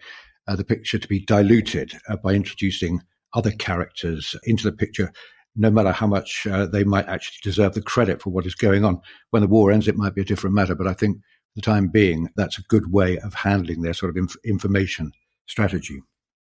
uh, 0.48 0.56
the 0.56 0.64
picture 0.64 0.98
to 0.98 1.08
be 1.08 1.20
diluted 1.26 1.94
uh, 2.08 2.16
by 2.16 2.34
introducing 2.34 3.02
other 3.34 3.52
characters 3.52 4.36
into 4.46 4.64
the 4.64 4.72
picture 4.72 5.12
no 5.58 5.72
matter 5.72 5.92
how 5.92 6.08
much 6.08 6.48
uh, 6.48 6.66
they 6.66 6.84
might 6.84 7.08
actually 7.08 7.40
deserve 7.44 7.74
the 7.74 7.82
credit 7.82 8.22
for 8.22 8.30
what 8.30 8.46
is 8.46 8.56
going 8.56 8.86
on. 8.86 9.02
When 9.32 9.42
the 9.42 9.48
war 9.48 9.72
ends, 9.72 9.88
it 9.88 9.98
might 9.98 10.16
be 10.16 10.22
a 10.22 10.26
different 10.26 10.56
matter, 10.56 10.76
but 10.76 10.88
I 10.88 10.94
think 10.94 11.18
the 11.56 11.62
time 11.62 11.88
being, 11.88 12.30
that's 12.36 12.60
a 12.60 12.64
good 12.64 12.92
way 12.92 13.18
of 13.20 13.34
handling 13.34 13.82
their 13.82 13.94
sort 13.94 14.12
of 14.12 14.18
inf- 14.18 14.38
information 14.46 15.12
strategy. 15.48 16.02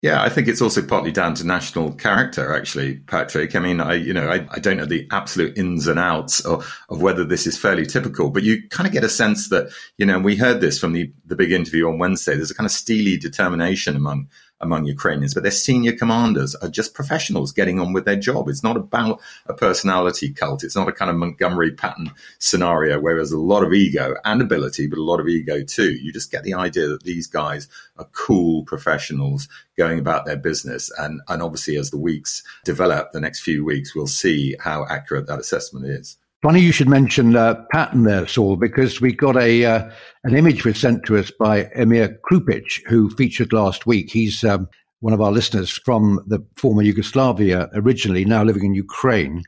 Yeah, 0.01 0.21
I 0.21 0.27
think 0.27 0.49
it's 0.49 0.61
also 0.61 0.85
partly 0.85 1.13
down 1.13 1.33
to 1.35 1.47
national 1.47 1.93
character, 1.93 2.53
actually, 2.53 2.97
Patrick. 2.97 3.55
I 3.55 3.59
mean, 3.59 3.79
I, 3.79 3.93
you 3.93 4.13
know, 4.13 4.29
I, 4.29 4.45
I 4.51 4.59
don't 4.59 4.75
know 4.75 4.85
the 4.85 5.07
absolute 5.11 5.57
ins 5.57 5.87
and 5.87 5.97
outs 5.97 6.41
of, 6.41 6.77
of 6.89 7.01
whether 7.01 7.23
this 7.23 7.47
is 7.47 7.57
fairly 7.57 7.85
typical, 7.85 8.29
but 8.29 8.43
you 8.43 8.67
kind 8.67 8.85
of 8.85 8.91
get 8.91 9.05
a 9.05 9.09
sense 9.09 9.47
that, 9.47 9.69
you 9.97 10.05
know, 10.05 10.19
we 10.19 10.35
heard 10.35 10.59
this 10.59 10.77
from 10.77 10.91
the, 10.91 11.09
the 11.25 11.37
big 11.37 11.53
interview 11.53 11.87
on 11.87 11.99
Wednesday. 11.99 12.35
There's 12.35 12.51
a 12.51 12.55
kind 12.55 12.65
of 12.65 12.73
steely 12.73 13.15
determination 13.15 13.95
among 13.95 14.27
among 14.63 14.85
Ukrainians, 14.85 15.33
but 15.33 15.43
their 15.43 15.51
senior 15.51 15.93
commanders 15.93 16.55
are 16.55 16.69
just 16.69 16.93
professionals 16.93 17.51
getting 17.51 17.79
on 17.79 17.93
with 17.93 18.05
their 18.05 18.15
job. 18.15 18.49
It's 18.49 18.63
not 18.63 18.77
about 18.77 19.21
a 19.45 19.53
personality 19.53 20.31
cult. 20.31 20.63
It's 20.63 20.75
not 20.75 20.87
a 20.87 20.93
kind 20.93 21.11
of 21.11 21.17
Montgomery 21.17 21.71
Patton 21.71 22.11
scenario 22.39 22.99
where 22.99 23.15
there's 23.15 23.31
a 23.31 23.39
lot 23.39 23.63
of 23.63 23.73
ego 23.73 24.15
and 24.25 24.41
ability, 24.41 24.87
but 24.87 24.97
a 24.97 25.03
lot 25.03 25.19
of 25.19 25.27
ego 25.27 25.63
too. 25.63 25.91
You 25.91 26.11
just 26.11 26.31
get 26.31 26.43
the 26.43 26.55
idea 26.55 26.87
that 26.87 27.03
these 27.03 27.27
guys 27.27 27.67
are 27.97 28.07
cool 28.13 28.63
professionals 28.63 29.47
going 29.77 29.99
about 29.99 30.25
their 30.25 30.37
business. 30.37 30.91
And, 30.97 31.21
and 31.27 31.41
obviously, 31.41 31.77
as 31.77 31.91
the 31.91 31.97
weeks 31.97 32.43
develop, 32.63 33.11
the 33.11 33.21
next 33.21 33.41
few 33.41 33.63
weeks, 33.63 33.93
we'll 33.93 34.07
see 34.07 34.55
how 34.59 34.85
accurate 34.89 35.27
that 35.27 35.39
assessment 35.39 35.85
is. 35.85 36.17
Funny 36.43 36.59
you 36.59 36.73
should 36.73 36.89
mention 36.89 37.37
uh, 37.37 37.63
Patton 37.71 38.03
there, 38.03 38.27
Saul, 38.27 38.57
because 38.57 38.99
we 38.99 39.13
got 39.13 39.37
a 39.37 39.63
uh, 39.63 39.89
an 40.25 40.35
image 40.35 40.65
was 40.65 40.77
sent 40.77 41.05
to 41.05 41.15
us 41.15 41.31
by 41.31 41.69
Emir 41.73 42.19
Krupic, 42.29 42.85
who 42.85 43.09
featured 43.11 43.53
last 43.53 43.85
week. 43.85 44.11
He's 44.11 44.43
um, 44.43 44.67
one 44.99 45.13
of 45.13 45.21
our 45.21 45.31
listeners 45.31 45.71
from 45.71 46.21
the 46.27 46.45
former 46.57 46.81
Yugoslavia, 46.81 47.69
originally 47.75 48.25
now 48.25 48.43
living 48.43 48.65
in 48.65 48.75
Ukraine, 48.75 49.43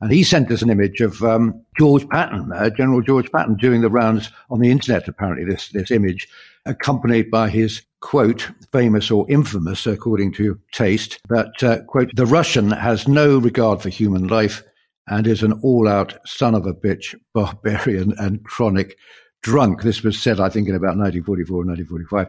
and 0.00 0.12
he 0.12 0.22
sent 0.22 0.52
us 0.52 0.62
an 0.62 0.70
image 0.70 1.00
of 1.00 1.20
um, 1.24 1.60
George 1.80 2.08
Patton, 2.10 2.52
uh, 2.52 2.70
General 2.70 3.00
George 3.02 3.32
Patton, 3.32 3.56
doing 3.56 3.80
the 3.80 3.90
rounds 3.90 4.30
on 4.48 4.60
the 4.60 4.70
internet. 4.70 5.08
Apparently, 5.08 5.44
this 5.44 5.70
this 5.70 5.90
image, 5.90 6.28
accompanied 6.64 7.28
by 7.28 7.48
his 7.48 7.82
quote, 7.98 8.48
famous 8.70 9.10
or 9.10 9.28
infamous, 9.28 9.84
according 9.84 10.30
to 10.34 10.60
taste, 10.70 11.18
that 11.28 11.60
uh, 11.64 11.82
quote, 11.88 12.14
the 12.14 12.24
Russian 12.24 12.70
has 12.70 13.08
no 13.08 13.36
regard 13.38 13.82
for 13.82 13.88
human 13.88 14.28
life 14.28 14.62
and 15.08 15.26
is 15.26 15.42
an 15.42 15.60
all 15.62 15.88
out 15.88 16.18
son 16.26 16.54
of 16.54 16.66
a 16.66 16.74
bitch, 16.74 17.14
barbarian, 17.34 18.14
and 18.18 18.44
chronic 18.44 18.96
drunk. 19.42 19.82
This 19.82 20.02
was 20.02 20.20
said, 20.20 20.40
I 20.40 20.48
think, 20.48 20.68
in 20.68 20.74
about 20.74 20.96
1944 20.96 21.56
or 21.56 21.64
1945. 21.64 22.28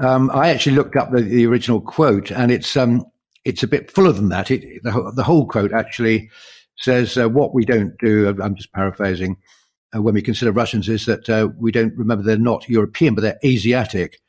Um, 0.00 0.30
I 0.32 0.50
actually 0.50 0.76
looked 0.76 0.96
up 0.96 1.10
the, 1.10 1.22
the 1.22 1.46
original 1.46 1.80
quote, 1.80 2.30
and 2.30 2.52
it's 2.52 2.76
um, 2.76 3.04
it's 3.44 3.62
a 3.62 3.68
bit 3.68 3.90
fuller 3.90 4.12
than 4.12 4.28
that. 4.28 4.50
It, 4.50 4.82
the, 4.82 5.12
the, 5.14 5.24
whole 5.24 5.46
quote 5.46 5.72
actually 5.72 6.30
says, 6.76 7.16
uh, 7.16 7.28
What 7.28 7.54
we 7.54 7.64
don't 7.64 7.98
do, 7.98 8.28
I'm 8.40 8.54
just 8.54 8.72
paraphrasing, 8.72 9.36
uh, 9.94 10.02
when 10.02 10.14
we 10.14 10.22
consider 10.22 10.52
Russians 10.52 10.88
is 10.88 11.06
that 11.06 11.28
uh, 11.28 11.48
we 11.58 11.72
don't 11.72 11.96
remember 11.96 12.22
they're 12.22 12.38
not 12.38 12.68
European, 12.68 13.14
but 13.14 13.22
they're 13.22 13.38
Asiatic. 13.44 14.20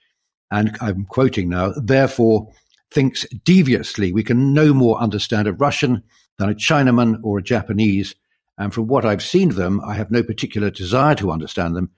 And 0.52 0.76
I'm 0.82 1.06
quoting 1.06 1.50
now, 1.50 1.74
therefore, 1.76 2.52
thinks 2.92 3.28
deviously 3.44 4.12
we 4.12 4.24
can 4.24 4.54
no 4.54 4.74
more 4.74 5.00
understand 5.00 5.48
a 5.48 5.54
Russian 5.54 6.04
than 6.40 6.50
a 6.50 6.56
Chinaman 6.56 7.20
or 7.22 7.38
a 7.38 7.44
Japanese. 7.44 8.16
And 8.58 8.74
from 8.74 8.88
what 8.88 9.06
I've 9.06 9.22
seen 9.22 9.50
of 9.50 9.56
them, 9.56 9.82
I 9.86 9.94
have 9.94 10.10
no 10.10 10.24
particular 10.24 10.72
desire 10.72 11.14
to 11.16 11.32
understand 11.32 11.76
them, 11.76 11.92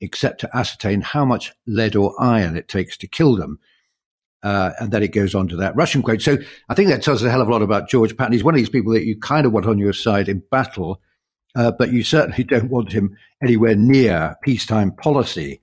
except 0.00 0.40
to 0.40 0.56
ascertain 0.56 1.02
how 1.02 1.24
much 1.24 1.52
lead 1.66 1.94
or 1.94 2.14
iron 2.20 2.56
it 2.56 2.68
takes 2.68 2.96
to 2.98 3.06
kill 3.06 3.36
them. 3.36 3.60
Uh, 4.42 4.72
and 4.80 4.90
then 4.90 5.02
it 5.02 5.12
goes 5.12 5.34
on 5.34 5.46
to 5.48 5.56
that 5.56 5.76
Russian 5.76 6.02
quote. 6.02 6.20
So 6.20 6.36
I 6.68 6.74
think 6.74 6.88
that 6.88 7.02
tells 7.02 7.22
a 7.22 7.30
hell 7.30 7.40
of 7.40 7.48
a 7.48 7.52
lot 7.52 7.62
about 7.62 7.88
George 7.88 8.16
Patton. 8.16 8.32
He's 8.32 8.42
one 8.42 8.54
of 8.54 8.58
these 8.58 8.68
people 8.68 8.92
that 8.92 9.04
you 9.04 9.16
kind 9.20 9.46
of 9.46 9.52
want 9.52 9.66
on 9.66 9.78
your 9.78 9.92
side 9.92 10.28
in 10.28 10.42
battle, 10.50 11.00
uh, 11.54 11.70
but 11.70 11.92
you 11.92 12.02
certainly 12.02 12.42
don't 12.44 12.70
want 12.70 12.92
him 12.92 13.16
anywhere 13.42 13.76
near 13.76 14.36
peacetime 14.42 14.90
policy. 14.90 15.60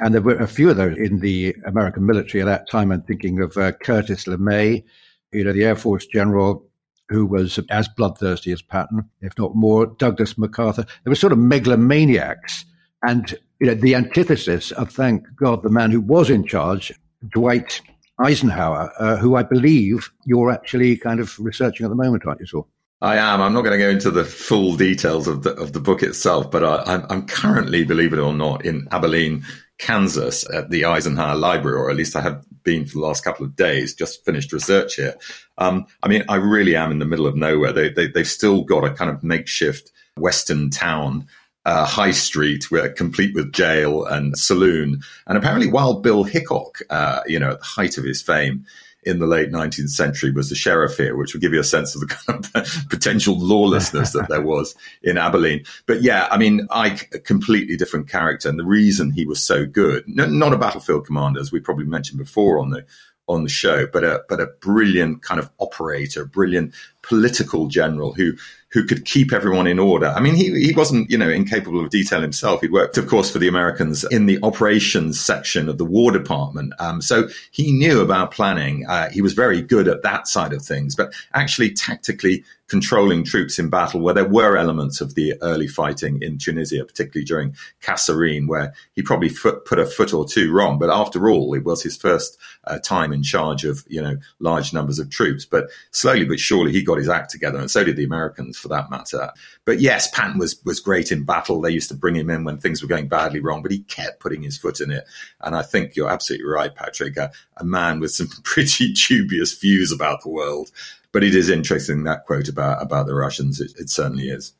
And 0.00 0.14
there 0.14 0.22
were 0.22 0.36
a 0.36 0.46
few 0.46 0.70
of 0.70 0.76
those 0.76 0.96
in 0.96 1.20
the 1.20 1.54
American 1.66 2.06
military 2.06 2.42
at 2.42 2.46
that 2.46 2.70
time. 2.70 2.92
I'm 2.92 3.02
thinking 3.02 3.40
of 3.40 3.56
uh, 3.56 3.72
Curtis 3.72 4.24
LeMay, 4.24 4.84
you 5.32 5.44
know, 5.44 5.52
the 5.52 5.64
Air 5.64 5.76
Force 5.76 6.06
general 6.06 6.65
who 7.08 7.26
was 7.26 7.58
as 7.70 7.88
bloodthirsty 7.88 8.52
as 8.52 8.62
Patton, 8.62 9.08
if 9.20 9.36
not 9.38 9.54
more, 9.54 9.86
Douglas 9.86 10.36
MacArthur. 10.36 10.84
They 11.04 11.08
were 11.08 11.14
sort 11.14 11.32
of 11.32 11.38
megalomaniacs. 11.38 12.64
And 13.02 13.34
you 13.60 13.68
know, 13.68 13.74
the 13.74 13.94
antithesis 13.94 14.72
of, 14.72 14.90
thank 14.90 15.24
God, 15.36 15.62
the 15.62 15.70
man 15.70 15.90
who 15.90 16.00
was 16.00 16.30
in 16.30 16.44
charge, 16.44 16.92
Dwight 17.28 17.80
Eisenhower, 18.18 18.92
uh, 18.98 19.16
who 19.16 19.36
I 19.36 19.42
believe 19.42 20.10
you're 20.24 20.50
actually 20.50 20.96
kind 20.96 21.20
of 21.20 21.38
researching 21.38 21.84
at 21.84 21.90
the 21.90 21.94
moment, 21.94 22.26
aren't 22.26 22.40
you, 22.40 22.46
Saul? 22.46 22.68
I 23.02 23.18
am. 23.18 23.42
I'm 23.42 23.52
not 23.52 23.62
going 23.62 23.78
to 23.78 23.84
go 23.84 23.90
into 23.90 24.10
the 24.10 24.24
full 24.24 24.74
details 24.74 25.28
of 25.28 25.42
the 25.42 25.52
of 25.54 25.74
the 25.74 25.80
book 25.80 26.02
itself, 26.02 26.50
but 26.50 26.64
I, 26.64 27.04
I'm 27.10 27.26
currently, 27.26 27.84
believe 27.84 28.14
it 28.14 28.18
or 28.18 28.32
not, 28.32 28.64
in 28.64 28.88
Abilene, 28.90 29.44
Kansas, 29.78 30.48
at 30.52 30.70
the 30.70 30.84
Eisenhower 30.84 31.36
Library, 31.36 31.78
or 31.78 31.90
at 31.90 31.96
least 31.96 32.16
I 32.16 32.20
have 32.22 32.44
been 32.62 32.86
for 32.86 32.94
the 32.94 33.00
last 33.00 33.24
couple 33.24 33.44
of 33.44 33.56
days. 33.56 33.94
Just 33.94 34.24
finished 34.24 34.52
research 34.52 34.94
here. 34.96 35.14
Um, 35.58 35.86
I 36.02 36.08
mean, 36.08 36.24
I 36.28 36.36
really 36.36 36.76
am 36.76 36.90
in 36.90 36.98
the 36.98 37.04
middle 37.04 37.26
of 37.26 37.36
nowhere. 37.36 37.72
They, 37.72 37.90
they 37.90 38.06
they've 38.06 38.26
still 38.26 38.62
got 38.62 38.84
a 38.84 38.94
kind 38.94 39.10
of 39.10 39.22
makeshift 39.22 39.92
Western 40.16 40.70
town 40.70 41.26
uh, 41.66 41.84
high 41.84 42.12
street, 42.12 42.70
where, 42.70 42.88
complete 42.88 43.34
with 43.34 43.52
jail 43.52 44.04
and 44.04 44.38
saloon. 44.38 45.02
And 45.26 45.36
apparently, 45.36 45.66
Wild 45.66 46.02
Bill 46.02 46.22
Hickok, 46.22 46.78
uh, 46.90 47.22
you 47.26 47.40
know, 47.40 47.50
at 47.50 47.58
the 47.58 47.64
height 47.64 47.98
of 47.98 48.04
his 48.04 48.22
fame, 48.22 48.64
in 49.06 49.20
the 49.20 49.26
late 49.26 49.52
19th 49.52 49.90
century 49.90 50.32
was 50.32 50.48
the 50.48 50.56
sheriff 50.56 50.96
here, 50.96 51.16
which 51.16 51.32
will 51.32 51.40
give 51.40 51.54
you 51.54 51.60
a 51.60 51.64
sense 51.64 51.94
of 51.94 52.00
the 52.00 52.06
kind 52.26 52.44
of 52.54 52.88
potential 52.90 53.38
lawlessness 53.38 54.12
that 54.12 54.28
there 54.28 54.42
was 54.42 54.74
in 55.02 55.16
Abilene. 55.16 55.64
But 55.86 56.02
yeah, 56.02 56.26
I 56.30 56.36
mean, 56.36 56.66
Ike, 56.70 57.10
a 57.14 57.20
completely 57.20 57.76
different 57.76 58.08
character. 58.08 58.48
And 58.48 58.58
the 58.58 58.64
reason 58.64 59.12
he 59.12 59.24
was 59.24 59.42
so 59.42 59.64
good, 59.64 60.04
not 60.08 60.52
a 60.52 60.58
battlefield 60.58 61.06
commander, 61.06 61.40
as 61.40 61.52
we 61.52 61.60
probably 61.60 61.86
mentioned 61.86 62.18
before 62.18 62.58
on 62.58 62.70
the, 62.70 62.84
on 63.28 63.44
the 63.44 63.48
show, 63.48 63.86
but 63.86 64.02
a, 64.04 64.22
but 64.28 64.40
a 64.40 64.46
brilliant 64.60 65.22
kind 65.22 65.40
of 65.40 65.50
operator, 65.60 66.24
brilliant 66.24 66.74
political 67.02 67.68
general 67.68 68.12
who 68.12 68.32
who 68.76 68.84
could 68.84 69.06
keep 69.06 69.32
everyone 69.32 69.66
in 69.66 69.78
order. 69.78 70.08
I 70.08 70.20
mean, 70.20 70.34
he, 70.34 70.52
he 70.66 70.74
wasn't, 70.74 71.10
you 71.10 71.16
know, 71.16 71.30
incapable 71.30 71.82
of 71.82 71.88
detail 71.88 72.20
himself. 72.20 72.60
He 72.60 72.68
worked, 72.68 72.98
of 72.98 73.06
course, 73.06 73.30
for 73.30 73.38
the 73.38 73.48
Americans 73.48 74.04
in 74.10 74.26
the 74.26 74.38
operations 74.42 75.18
section 75.18 75.70
of 75.70 75.78
the 75.78 75.84
War 75.86 76.12
Department. 76.12 76.74
Um, 76.78 77.00
so 77.00 77.26
he 77.52 77.72
knew 77.72 78.02
about 78.02 78.32
planning. 78.32 78.84
Uh, 78.86 79.08
he 79.08 79.22
was 79.22 79.32
very 79.32 79.62
good 79.62 79.88
at 79.88 80.02
that 80.02 80.28
side 80.28 80.52
of 80.52 80.60
things, 80.60 80.94
but 80.94 81.14
actually 81.32 81.72
tactically 81.72 82.44
controlling 82.68 83.24
troops 83.24 83.58
in 83.58 83.70
battle 83.70 84.00
where 84.00 84.14
there 84.14 84.28
were 84.28 84.56
elements 84.56 85.00
of 85.00 85.14
the 85.14 85.34
early 85.42 85.68
fighting 85.68 86.20
in 86.20 86.38
Tunisia, 86.38 86.84
particularly 86.84 87.24
during 87.24 87.54
Kasserine, 87.80 88.48
where 88.48 88.74
he 88.94 89.02
probably 89.02 89.28
foot, 89.28 89.64
put 89.64 89.78
a 89.78 89.86
foot 89.86 90.12
or 90.12 90.26
two 90.26 90.52
wrong. 90.52 90.78
But 90.78 90.90
after 90.90 91.30
all, 91.30 91.54
it 91.54 91.64
was 91.64 91.82
his 91.82 91.96
first 91.96 92.36
uh, 92.64 92.78
time 92.80 93.12
in 93.12 93.22
charge 93.22 93.64
of, 93.64 93.84
you 93.88 94.02
know, 94.02 94.16
large 94.40 94.72
numbers 94.72 94.98
of 94.98 95.10
troops. 95.10 95.44
But 95.44 95.68
slowly 95.92 96.24
but 96.24 96.40
surely 96.40 96.72
he 96.72 96.82
got 96.82 96.98
his 96.98 97.08
act 97.08 97.30
together, 97.30 97.58
and 97.58 97.70
so 97.70 97.84
did 97.84 97.96
the 97.96 98.04
Americans 98.04 98.58
for 98.58 98.68
that 98.68 98.90
matter. 98.90 99.30
But 99.64 99.80
yes, 99.80 100.10
Patton 100.10 100.38
was, 100.38 100.60
was 100.64 100.80
great 100.80 101.12
in 101.12 101.24
battle. 101.24 101.60
They 101.60 101.70
used 101.70 101.88
to 101.90 101.96
bring 101.96 102.16
him 102.16 102.30
in 102.30 102.44
when 102.44 102.58
things 102.58 102.82
were 102.82 102.88
going 102.88 103.08
badly 103.08 103.40
wrong, 103.40 103.62
but 103.62 103.70
he 103.70 103.80
kept 103.80 104.20
putting 104.20 104.42
his 104.42 104.58
foot 104.58 104.80
in 104.80 104.90
it. 104.90 105.04
And 105.40 105.54
I 105.54 105.62
think 105.62 105.94
you're 105.94 106.10
absolutely 106.10 106.46
right, 106.46 106.74
Patrick. 106.74 107.16
A, 107.16 107.30
a 107.58 107.64
man 107.64 108.00
with 108.00 108.10
some 108.10 108.28
pretty 108.42 108.92
dubious 108.92 109.56
views 109.58 109.92
about 109.92 110.22
the 110.22 110.30
world 110.30 110.70
but 111.16 111.24
it 111.24 111.34
is 111.34 111.48
interesting 111.48 112.04
that 112.04 112.26
quote 112.26 112.46
about 112.46 112.82
about 112.82 113.06
the 113.06 113.14
Russians. 113.14 113.58
It, 113.58 113.72
it 113.78 113.88
certainly 113.88 114.24
is. 114.24 114.52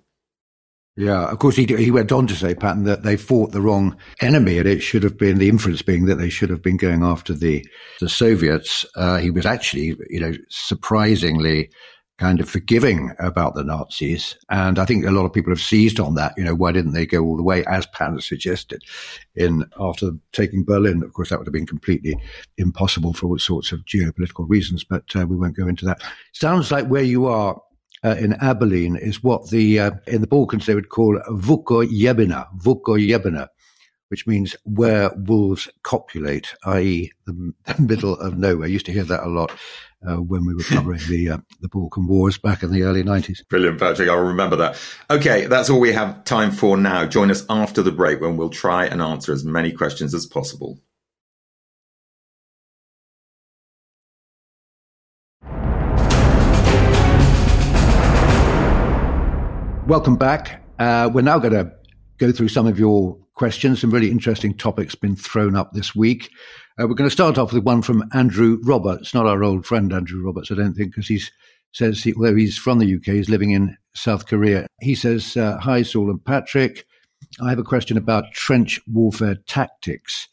Yeah, 0.96 1.26
of 1.26 1.38
course, 1.38 1.54
he 1.54 1.66
he 1.66 1.90
went 1.90 2.10
on 2.10 2.26
to 2.28 2.34
say, 2.34 2.54
Patton, 2.54 2.84
that 2.84 3.02
they 3.02 3.18
fought 3.18 3.52
the 3.52 3.60
wrong 3.60 3.94
enemy, 4.22 4.56
and 4.56 4.66
it 4.66 4.80
should 4.80 5.02
have 5.02 5.18
been 5.18 5.36
the 5.36 5.50
inference 5.50 5.82
being 5.82 6.06
that 6.06 6.14
they 6.14 6.30
should 6.30 6.48
have 6.48 6.62
been 6.62 6.78
going 6.78 7.02
after 7.02 7.34
the 7.34 7.68
the 8.00 8.08
Soviets. 8.08 8.86
Uh, 8.94 9.18
he 9.18 9.30
was 9.30 9.44
actually, 9.44 9.98
you 10.08 10.18
know, 10.18 10.32
surprisingly 10.48 11.68
kind 12.18 12.40
of 12.40 12.48
forgiving 12.48 13.12
about 13.18 13.54
the 13.54 13.64
Nazis. 13.64 14.36
And 14.48 14.78
I 14.78 14.84
think 14.84 15.04
a 15.04 15.10
lot 15.10 15.26
of 15.26 15.32
people 15.32 15.50
have 15.50 15.60
seized 15.60 16.00
on 16.00 16.14
that. 16.14 16.32
You 16.36 16.44
know, 16.44 16.54
why 16.54 16.72
didn't 16.72 16.92
they 16.92 17.06
go 17.06 17.22
all 17.22 17.36
the 17.36 17.42
way, 17.42 17.64
as 17.66 17.86
Patton 17.86 18.20
suggested, 18.20 18.82
in 19.34 19.64
after 19.78 20.12
taking 20.32 20.64
Berlin? 20.64 21.02
Of 21.02 21.12
course, 21.12 21.28
that 21.30 21.38
would 21.38 21.46
have 21.46 21.52
been 21.52 21.66
completely 21.66 22.16
impossible 22.56 23.12
for 23.12 23.26
all 23.26 23.38
sorts 23.38 23.72
of 23.72 23.84
geopolitical 23.84 24.48
reasons, 24.48 24.82
but 24.82 25.04
uh, 25.14 25.26
we 25.26 25.36
won't 25.36 25.56
go 25.56 25.68
into 25.68 25.84
that. 25.84 26.02
Sounds 26.32 26.70
like 26.70 26.86
where 26.86 27.02
you 27.02 27.26
are. 27.26 27.60
Uh, 28.04 28.14
in 28.20 28.34
Abilene 28.34 28.94
is 28.94 29.24
what 29.24 29.48
the 29.48 29.80
uh, 29.80 29.90
in 30.06 30.20
the 30.20 30.26
Balkans 30.26 30.66
they 30.66 30.74
would 30.74 30.90
call 30.90 31.18
Vukojebina, 31.30 32.46
Vukojebina, 32.58 33.48
which 34.08 34.26
means 34.26 34.54
where 34.64 35.10
wolves 35.16 35.68
copulate, 35.82 36.54
i.e., 36.66 37.10
the, 37.24 37.54
the 37.64 37.82
middle 37.82 38.14
of 38.20 38.38
nowhere. 38.38 38.66
I 38.66 38.70
used 38.70 38.86
to 38.86 38.92
hear 38.92 39.02
that 39.04 39.24
a 39.24 39.28
lot 39.28 39.50
uh, 40.06 40.16
when 40.16 40.44
we 40.44 40.54
were 40.54 40.62
covering 40.62 41.00
the 41.08 41.30
uh, 41.30 41.38
the 41.60 41.68
Balkan 41.68 42.06
Wars 42.06 42.38
back 42.38 42.62
in 42.62 42.70
the 42.70 42.82
early 42.82 43.02
90s. 43.02 43.46
Brilliant, 43.48 43.78
Patrick. 43.78 44.08
I'll 44.08 44.18
remember 44.18 44.56
that. 44.56 44.78
Okay, 45.10 45.46
that's 45.46 45.70
all 45.70 45.80
we 45.80 45.92
have 45.92 46.24
time 46.24 46.50
for 46.50 46.76
now. 46.76 47.06
Join 47.06 47.30
us 47.30 47.44
after 47.48 47.82
the 47.82 47.92
break 47.92 48.20
when 48.20 48.36
we'll 48.36 48.50
try 48.50 48.86
and 48.86 49.00
answer 49.00 49.32
as 49.32 49.44
many 49.44 49.72
questions 49.72 50.14
as 50.14 50.26
possible. 50.26 50.78
Welcome 59.86 60.16
back. 60.16 60.64
Uh, 60.80 61.08
we're 61.12 61.22
now 61.22 61.38
going 61.38 61.54
to 61.54 61.72
go 62.18 62.32
through 62.32 62.48
some 62.48 62.66
of 62.66 62.76
your 62.76 63.16
questions. 63.34 63.80
Some 63.80 63.92
really 63.92 64.10
interesting 64.10 64.52
topics 64.52 64.96
been 64.96 65.14
thrown 65.14 65.54
up 65.54 65.72
this 65.74 65.94
week. 65.94 66.30
Uh, 66.78 66.86
we're 66.86 66.94
going 66.94 67.08
to 67.08 67.14
start 67.14 67.38
off 67.38 67.54
with 67.54 67.64
one 67.64 67.80
from 67.80 68.06
Andrew 68.12 68.58
Roberts, 68.62 69.14
not 69.14 69.24
our 69.24 69.42
old 69.42 69.64
friend 69.64 69.94
Andrew 69.94 70.22
Roberts, 70.22 70.52
I 70.52 70.56
don't 70.56 70.74
think, 70.74 70.90
because 70.90 71.08
he 71.08 71.22
says, 71.72 72.02
he, 72.02 72.12
he's 72.12 72.58
from 72.58 72.78
the 72.78 72.96
UK, 72.96 73.14
he's 73.14 73.30
living 73.30 73.52
in 73.52 73.74
South 73.94 74.26
Korea. 74.26 74.66
He 74.82 74.94
says, 74.94 75.38
uh, 75.38 75.56
Hi, 75.58 75.82
Saul 75.82 76.10
and 76.10 76.22
Patrick. 76.22 76.84
I 77.40 77.48
have 77.48 77.58
a 77.58 77.64
question 77.64 77.96
about 77.96 78.32
trench 78.32 78.78
warfare 78.92 79.36
tactics. 79.46 80.28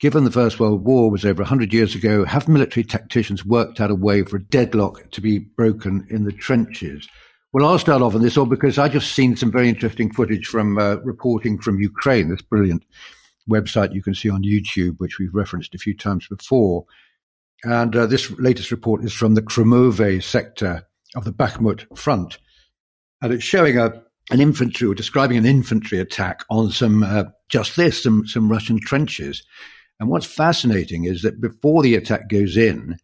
Given 0.00 0.24
the 0.24 0.32
First 0.32 0.58
World 0.58 0.84
War 0.84 1.08
was 1.08 1.24
over 1.24 1.42
100 1.42 1.72
years 1.72 1.94
ago, 1.94 2.24
have 2.24 2.48
military 2.48 2.82
tacticians 2.82 3.44
worked 3.44 3.80
out 3.80 3.92
a 3.92 3.94
way 3.94 4.22
for 4.24 4.38
a 4.38 4.42
deadlock 4.42 5.08
to 5.12 5.20
be 5.20 5.38
broken 5.38 6.04
in 6.10 6.24
the 6.24 6.32
trenches? 6.32 7.08
Well, 7.52 7.64
I'll 7.64 7.78
start 7.78 8.02
off 8.02 8.16
on 8.16 8.22
this 8.22 8.36
all 8.36 8.44
because 8.44 8.76
I 8.76 8.88
just 8.88 9.12
seen 9.12 9.36
some 9.36 9.52
very 9.52 9.68
interesting 9.68 10.12
footage 10.12 10.46
from 10.46 10.78
uh, 10.78 10.96
reporting 10.96 11.58
from 11.58 11.78
Ukraine, 11.78 12.28
this 12.28 12.42
brilliant 12.42 12.82
website 13.48 13.94
you 13.94 14.02
can 14.02 14.14
see 14.14 14.30
on 14.30 14.42
YouTube, 14.42 14.98
which 14.98 15.18
we've 15.18 15.34
referenced 15.34 15.74
a 15.74 15.78
few 15.78 15.96
times 15.96 16.26
before. 16.28 16.84
And 17.64 17.94
uh, 17.96 18.06
this 18.06 18.30
latest 18.32 18.70
report 18.70 19.04
is 19.04 19.12
from 19.12 19.34
the 19.34 19.42
Khromove 19.42 20.22
sector 20.22 20.86
of 21.14 21.24
the 21.24 21.32
Bakhmut 21.32 21.96
front. 21.96 22.38
And 23.22 23.32
it's 23.32 23.44
showing 23.44 23.78
a, 23.78 24.02
an 24.30 24.40
infantry 24.40 24.86
or 24.86 24.94
describing 24.94 25.38
an 25.38 25.46
infantry 25.46 25.98
attack 25.98 26.44
on 26.50 26.70
some, 26.70 27.02
uh, 27.02 27.24
just 27.48 27.76
this, 27.76 28.02
some, 28.02 28.26
some 28.26 28.50
Russian 28.50 28.78
trenches. 28.80 29.42
And 29.98 30.10
what's 30.10 30.26
fascinating 30.26 31.04
is 31.04 31.22
that 31.22 31.40
before 31.40 31.82
the 31.82 31.94
attack 31.94 32.28
goes 32.28 32.56
in, 32.56 32.98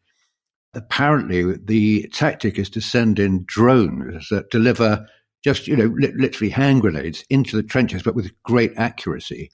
apparently 0.74 1.56
the 1.56 2.08
tactic 2.12 2.58
is 2.58 2.70
to 2.70 2.80
send 2.80 3.18
in 3.18 3.44
drones 3.46 4.28
that 4.30 4.50
deliver 4.50 5.06
just, 5.42 5.66
you 5.66 5.76
know, 5.76 5.92
li- 5.96 6.12
literally 6.16 6.50
hand 6.50 6.82
grenades 6.82 7.24
into 7.30 7.56
the 7.56 7.62
trenches, 7.62 8.02
but 8.02 8.14
with 8.14 8.30
great 8.42 8.72
accuracy. 8.76 9.50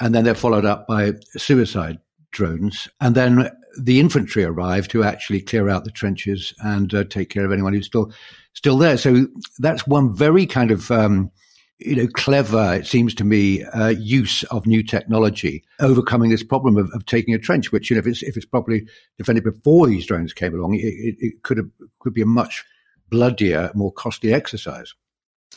And 0.00 0.14
then 0.14 0.24
they're 0.24 0.34
followed 0.34 0.64
up 0.64 0.86
by 0.86 1.12
suicide 1.36 1.98
drones. 2.30 2.88
And 3.00 3.14
then 3.14 3.50
the 3.78 4.00
infantry 4.00 4.44
arrive 4.44 4.88
to 4.88 5.04
actually 5.04 5.40
clear 5.40 5.68
out 5.68 5.84
the 5.84 5.90
trenches 5.90 6.54
and 6.60 6.92
uh, 6.94 7.04
take 7.04 7.30
care 7.30 7.44
of 7.44 7.52
anyone 7.52 7.72
who's 7.72 7.86
still 7.86 8.12
still 8.54 8.76
there. 8.76 8.98
So 8.98 9.26
that's 9.58 9.86
one 9.86 10.14
very 10.14 10.46
kind 10.46 10.70
of 10.70 10.90
um, 10.90 11.30
you 11.86 11.96
know, 11.96 12.06
clever, 12.06 12.74
it 12.74 12.86
seems 12.86 13.14
to 13.14 13.24
me, 13.24 13.64
uh, 13.64 13.88
use 13.88 14.42
of 14.44 14.66
new 14.66 14.82
technology, 14.82 15.64
overcoming 15.80 16.30
this 16.30 16.42
problem 16.42 16.76
of, 16.76 16.90
of, 16.92 17.04
taking 17.06 17.34
a 17.34 17.38
trench, 17.38 17.72
which, 17.72 17.90
you 17.90 17.96
know, 17.96 18.00
if 18.00 18.06
it's, 18.06 18.22
if 18.22 18.36
it's 18.36 18.46
properly 18.46 18.86
defended 19.18 19.44
before 19.44 19.86
these 19.86 20.06
drones 20.06 20.32
came 20.32 20.54
along, 20.54 20.74
it, 20.74 20.84
it, 20.84 21.16
it 21.18 21.42
could 21.42 21.56
have, 21.56 21.68
could 21.98 22.14
be 22.14 22.22
a 22.22 22.26
much 22.26 22.64
bloodier, 23.10 23.70
more 23.74 23.92
costly 23.92 24.32
exercise. 24.32 24.94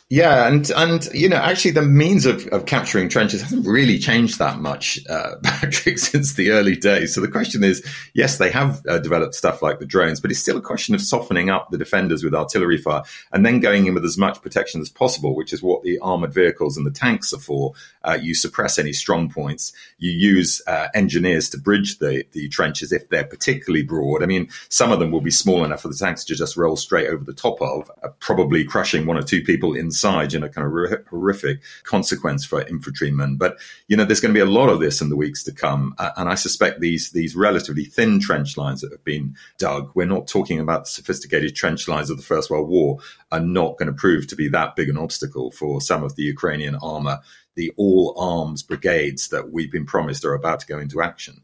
Yeah, 0.08 0.48
and 0.48 0.70
and 0.70 1.04
you 1.16 1.28
know, 1.28 1.38
actually, 1.38 1.72
the 1.72 1.82
means 1.82 2.28
of, 2.28 2.46
of 2.50 2.68
capturing 2.68 3.10
trenches 3.10 3.42
hasn't 3.42 3.66
really 3.66 3.98
changed 3.98 4.38
that 4.38 4.60
much, 4.60 5.00
uh, 5.10 5.38
Patrick, 5.44 5.98
since 5.98 6.36
the 6.36 6.52
early 6.52 6.76
days. 6.76 7.16
So 7.16 7.22
the 7.22 7.28
question 7.28 7.64
is, 7.64 7.84
yes, 8.14 8.38
they 8.38 8.52
have 8.52 8.86
uh, 8.88 9.00
developed 9.00 9.34
stuff 9.34 9.64
like 9.64 9.80
the 9.80 9.86
drones, 9.86 10.22
but 10.22 10.30
it's 10.30 10.40
still 10.40 10.58
a 10.58 10.62
question 10.62 10.94
of 10.94 11.02
softening 11.02 11.50
up 11.50 11.72
the 11.72 11.80
defenders 11.80 12.24
with 12.24 12.36
artillery 12.36 12.78
fire 12.78 13.02
and 13.32 13.44
then 13.44 13.60
going 13.60 13.88
in 13.88 13.96
with 13.96 14.06
as 14.06 14.16
much 14.16 14.44
protection 14.44 14.80
as 14.80 14.92
possible, 14.92 15.36
which 15.36 15.52
is 15.52 15.64
what 15.64 15.82
the 15.82 15.98
armored 16.00 16.34
vehicles 16.34 16.78
and 16.78 16.86
the 16.86 16.92
tanks 16.92 17.34
are 17.34 17.40
for. 17.40 17.74
Uh, 18.04 18.16
you 18.22 18.36
suppress 18.36 18.78
any 18.78 18.94
strong 18.94 19.28
points. 19.28 19.74
You 19.98 20.12
use 20.12 20.62
uh, 20.68 20.90
engineers 20.94 21.50
to 21.50 21.58
bridge 21.58 21.98
the 21.98 22.24
the 22.32 22.48
trenches 22.50 22.92
if 22.92 23.10
they're 23.10 23.26
particularly 23.26 23.82
broad. 23.82 24.22
I 24.22 24.28
mean, 24.28 24.50
some 24.70 24.92
of 24.92 25.00
them 25.00 25.10
will 25.10 25.22
be 25.22 25.32
small 25.32 25.66
enough 25.66 25.82
for 25.82 25.88
the 25.88 25.96
tanks 25.96 26.24
to 26.26 26.36
just 26.36 26.58
roll 26.58 26.76
straight 26.76 27.08
over 27.08 27.24
the 27.24 27.34
top 27.34 27.60
of, 27.60 27.90
uh, 28.04 28.10
probably 28.20 28.64
crushing 28.64 29.08
one 29.08 29.18
or 29.18 29.24
two 29.24 29.42
people 29.42 29.74
in 29.74 29.85
inside, 29.86 30.34
you 30.34 30.40
know, 30.40 30.50
kind 30.50 30.68
of 30.68 31.06
horrific 31.10 31.62
consequence 31.84 32.44
for 32.44 32.62
infantrymen. 32.62 33.38
But, 33.38 33.58
you 33.88 33.96
know, 33.96 34.04
there's 34.04 34.20
going 34.20 34.34
to 34.34 34.38
be 34.38 34.48
a 34.48 34.52
lot 34.60 34.70
of 34.70 34.80
this 34.80 35.02
in 35.02 35.10
the 35.10 35.16
weeks 35.16 35.44
to 35.44 35.52
come. 35.52 35.96
Uh, 35.98 36.12
and 36.18 36.28
I 36.28 36.36
suspect 36.36 36.80
these, 36.80 37.12
these 37.12 37.36
relatively 37.36 37.86
thin 37.86 38.20
trench 38.20 38.58
lines 38.58 38.82
that 38.82 38.92
have 38.92 39.04
been 39.04 39.36
dug, 39.58 39.92
we're 39.96 40.06
not 40.06 40.28
talking 40.28 40.60
about 40.60 40.84
the 40.84 40.90
sophisticated 40.90 41.56
trench 41.56 41.88
lines 41.88 42.10
of 42.10 42.18
the 42.18 42.24
First 42.24 42.50
World 42.50 42.68
War, 42.68 43.00
are 43.32 43.40
not 43.40 43.78
going 43.78 43.88
to 43.88 43.94
prove 43.94 44.28
to 44.28 44.36
be 44.36 44.50
that 44.50 44.76
big 44.76 44.90
an 44.90 44.98
obstacle 44.98 45.52
for 45.52 45.80
some 45.80 46.04
of 46.04 46.16
the 46.16 46.24
Ukrainian 46.24 46.76
armor. 46.76 47.20
The 47.56 47.72
all 47.78 48.14
arms 48.18 48.64
brigades 48.64 49.30
that 49.30 49.52
we've 49.52 49.72
been 49.72 49.86
promised 49.86 50.26
are 50.26 50.34
about 50.34 50.60
to 50.60 50.68
go 50.68 50.80
into 50.80 51.02
action. 51.02 51.42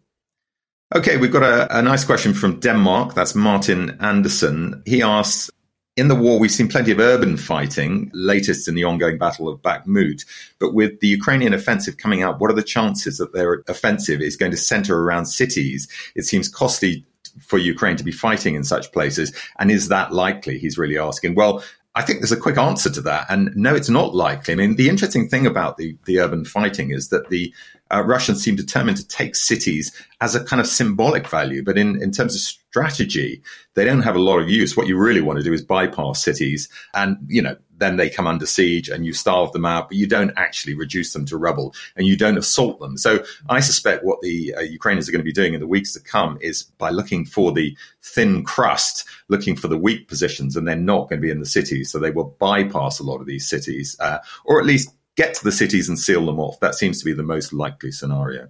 Okay, 0.94 1.16
we've 1.16 1.32
got 1.32 1.44
a, 1.44 1.80
a, 1.80 1.82
nice 1.82 2.04
question 2.04 2.34
from 2.34 2.60
Denmark. 2.60 3.14
That's 3.14 3.34
Martin 3.34 3.98
Anderson. 4.02 4.84
He 4.86 5.02
asks, 5.02 5.50
in 5.98 6.08
the 6.08 6.16
war, 6.16 6.40
we've 6.40 6.52
seen 6.52 6.70
plenty 6.70 6.92
of 6.92 7.00
urban 7.00 7.36
fighting, 7.36 8.10
latest 8.14 8.68
in 8.68 8.76
the 8.76 8.84
ongoing 8.84 9.18
Battle 9.18 9.50
of 9.50 9.62
Bakhmut. 9.62 10.26
But 10.58 10.74
with 10.74 11.00
the 11.02 11.08
Ukrainian 11.08 11.54
offensive 11.54 11.98
coming 11.98 12.24
out, 12.24 12.40
what 12.40 12.50
are 12.50 12.56
the 12.56 12.64
chances 12.64 13.18
that 13.18 13.34
their 13.34 13.64
offensive 13.68 14.22
is 14.22 14.38
going 14.38 14.52
to 14.52 14.58
center 14.58 14.98
around 14.98 15.26
cities? 15.26 15.90
It 16.16 16.24
seems 16.24 16.48
costly 16.48 17.06
for 17.40 17.58
Ukraine 17.58 17.98
to 17.98 18.04
be 18.04 18.12
fighting 18.12 18.56
in 18.56 18.64
such 18.64 18.92
places. 18.92 19.36
And 19.60 19.70
is 19.70 19.90
that 19.90 20.14
likely? 20.14 20.58
He's 20.58 20.78
really 20.78 20.98
asking. 20.98 21.36
Well, 21.36 21.64
I 21.94 22.04
think 22.04 22.20
there's 22.20 22.32
a 22.32 22.38
quick 22.38 22.58
answer 22.58 22.90
to 22.90 23.02
that. 23.02 23.26
And 23.30 23.52
no, 23.56 23.76
it's 23.76 23.90
not 23.90 24.16
likely. 24.16 24.54
I 24.54 24.58
mean, 24.58 24.78
the 24.78 24.88
interesting 24.88 25.28
thing 25.28 25.46
about 25.46 25.76
the, 25.76 25.98
the 26.06 26.20
urban 26.20 26.46
fighting 26.46 26.92
is 26.92 27.10
that 27.10 27.30
the 27.30 27.54
uh, 27.94 28.04
Russians 28.04 28.44
seem 28.44 28.56
determined 28.56 28.98
to 28.98 29.08
take 29.08 29.36
cities 29.36 29.92
as 30.22 30.36
a 30.36 30.44
kind 30.44 30.60
of 30.60 30.68
symbolic 30.68 31.28
value. 31.28 31.64
But 31.64 31.78
in, 31.78 32.02
in 32.02 32.12
terms 32.12 32.36
of 32.36 32.42
strategy, 32.42 33.42
they 33.76 33.86
don't 33.86 34.02
have 34.02 34.16
a 34.16 34.20
lot 34.20 34.40
of 34.40 34.50
use. 34.50 34.78
What 34.78 34.88
you 34.88 34.98
really 34.98 35.22
want 35.22 35.38
to 35.40 35.44
do 35.44 35.54
is 35.54 35.62
bypass 35.62 36.24
cities 36.24 36.70
and, 36.94 37.18
you 37.28 37.42
know, 37.42 37.58
then 37.78 37.98
they 37.98 38.10
come 38.12 38.28
under 38.28 38.46
siege 38.46 38.90
and 38.90 39.06
you 39.06 39.12
starve 39.12 39.52
them 39.54 39.66
out, 39.66 39.90
but 39.90 39.98
you 39.98 40.06
don't 40.06 40.32
actually 40.38 40.76
reduce 40.76 41.14
them 41.14 41.26
to 41.26 41.36
rubble 41.36 41.74
and 41.96 42.06
you 42.06 42.16
don't 42.16 42.38
assault 42.38 42.80
them. 42.80 42.96
So 42.96 43.24
I 43.50 43.60
suspect 43.60 44.06
what 44.06 44.22
the 44.22 44.54
uh, 44.56 44.62
Ukrainians 44.62 45.10
are 45.10 45.12
going 45.12 45.22
to 45.22 45.26
be 45.26 45.34
doing 45.34 45.56
in 45.56 45.60
the 45.60 45.68
weeks 45.68 45.94
to 45.94 46.00
come 46.00 46.38
is 46.42 46.64
by 46.78 46.92
looking 46.92 47.26
for 47.26 47.52
the 47.52 47.76
thin 48.04 48.44
crust, 48.44 49.04
looking 49.30 49.56
for 49.56 49.68
the 49.68 49.80
weak 49.80 50.08
positions, 50.08 50.56
and 50.56 50.68
they're 50.68 50.76
not 50.76 51.10
going 51.10 51.20
to 51.20 51.26
be 51.26 51.32
in 51.32 51.40
the 51.40 51.46
cities. 51.46 51.92
So 51.92 51.98
they 51.98 52.12
will 52.12 52.36
bypass 52.40 53.00
a 53.00 53.04
lot 53.04 53.20
of 53.20 53.26
these 53.26 53.50
cities, 53.50 53.98
uh, 54.00 54.20
or 54.46 54.60
at 54.60 54.68
least 54.68 54.94
get 55.18 55.34
to 55.36 55.44
the 55.44 55.52
cities 55.52 55.90
and 55.90 56.00
seal 56.00 56.26
them 56.26 56.40
off. 56.40 56.60
That 56.60 56.76
seems 56.76 57.00
to 57.00 57.06
be 57.06 57.14
the 57.14 57.24
most 57.24 57.54
likely 57.54 57.92
scenario. 57.92 58.50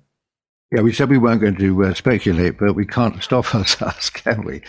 Yeah, 0.72 0.82
we 0.82 0.94
said 0.94 1.10
we 1.10 1.18
weren't 1.18 1.42
going 1.42 1.58
to 1.58 1.84
uh, 1.84 1.94
speculate, 1.94 2.58
but 2.58 2.76
we 2.76 2.86
can't 2.86 3.22
stop 3.22 3.54
ourselves, 3.56 4.10
can 4.10 4.46
we? 4.46 4.62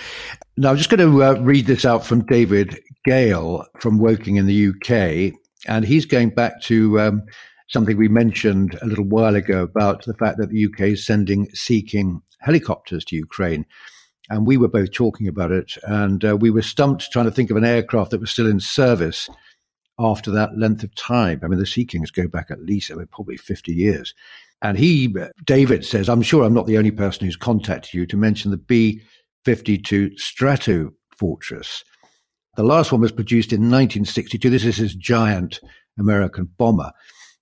Now, 0.56 0.70
I'm 0.70 0.76
just 0.76 0.90
going 0.90 0.98
to 0.98 1.22
uh, 1.22 1.34
read 1.34 1.66
this 1.66 1.84
out 1.84 2.04
from 2.04 2.26
David 2.26 2.80
Gale 3.04 3.64
from 3.78 3.98
Woking 3.98 4.36
in 4.36 4.46
the 4.46 4.68
UK. 4.68 5.38
And 5.68 5.84
he's 5.84 6.04
going 6.04 6.30
back 6.30 6.60
to 6.62 7.00
um, 7.00 7.22
something 7.68 7.96
we 7.96 8.08
mentioned 8.08 8.76
a 8.82 8.86
little 8.86 9.04
while 9.04 9.36
ago 9.36 9.62
about 9.62 10.04
the 10.04 10.14
fact 10.14 10.38
that 10.38 10.50
the 10.50 10.64
UK 10.64 10.80
is 10.92 11.06
sending 11.06 11.48
Sea 11.54 11.82
King 11.82 12.20
helicopters 12.40 13.04
to 13.04 13.16
Ukraine. 13.16 13.64
And 14.28 14.44
we 14.44 14.56
were 14.56 14.68
both 14.68 14.92
talking 14.92 15.28
about 15.28 15.52
it. 15.52 15.74
And 15.84 16.24
uh, 16.24 16.36
we 16.36 16.50
were 16.50 16.62
stumped 16.62 17.12
trying 17.12 17.26
to 17.26 17.30
think 17.30 17.50
of 17.50 17.56
an 17.56 17.64
aircraft 17.64 18.10
that 18.10 18.20
was 18.20 18.30
still 18.30 18.50
in 18.50 18.58
service 18.58 19.28
after 20.02 20.30
that 20.32 20.58
length 20.58 20.82
of 20.82 20.94
time. 20.94 21.40
I 21.42 21.48
mean, 21.48 21.58
the 21.58 21.66
Sea 21.66 21.84
Kings 21.84 22.10
go 22.10 22.28
back 22.28 22.50
at 22.50 22.62
least 22.62 22.90
I 22.90 22.94
mean, 22.94 23.06
probably 23.06 23.36
50 23.36 23.72
years. 23.72 24.14
And 24.60 24.78
he, 24.78 25.14
David 25.44 25.84
says, 25.84 26.08
I'm 26.08 26.22
sure 26.22 26.44
I'm 26.44 26.54
not 26.54 26.66
the 26.66 26.78
only 26.78 26.92
person 26.92 27.26
who's 27.26 27.36
contacted 27.36 27.94
you 27.94 28.06
to 28.06 28.16
mention 28.16 28.50
the 28.50 28.56
B 28.56 29.02
52 29.44 30.16
Strato 30.16 30.92
Fortress. 31.16 31.84
The 32.56 32.62
last 32.62 32.92
one 32.92 33.00
was 33.00 33.12
produced 33.12 33.52
in 33.52 33.62
1962. 33.62 34.50
This 34.50 34.64
is 34.64 34.76
his 34.76 34.94
giant 34.94 35.60
American 35.98 36.48
bomber. 36.58 36.92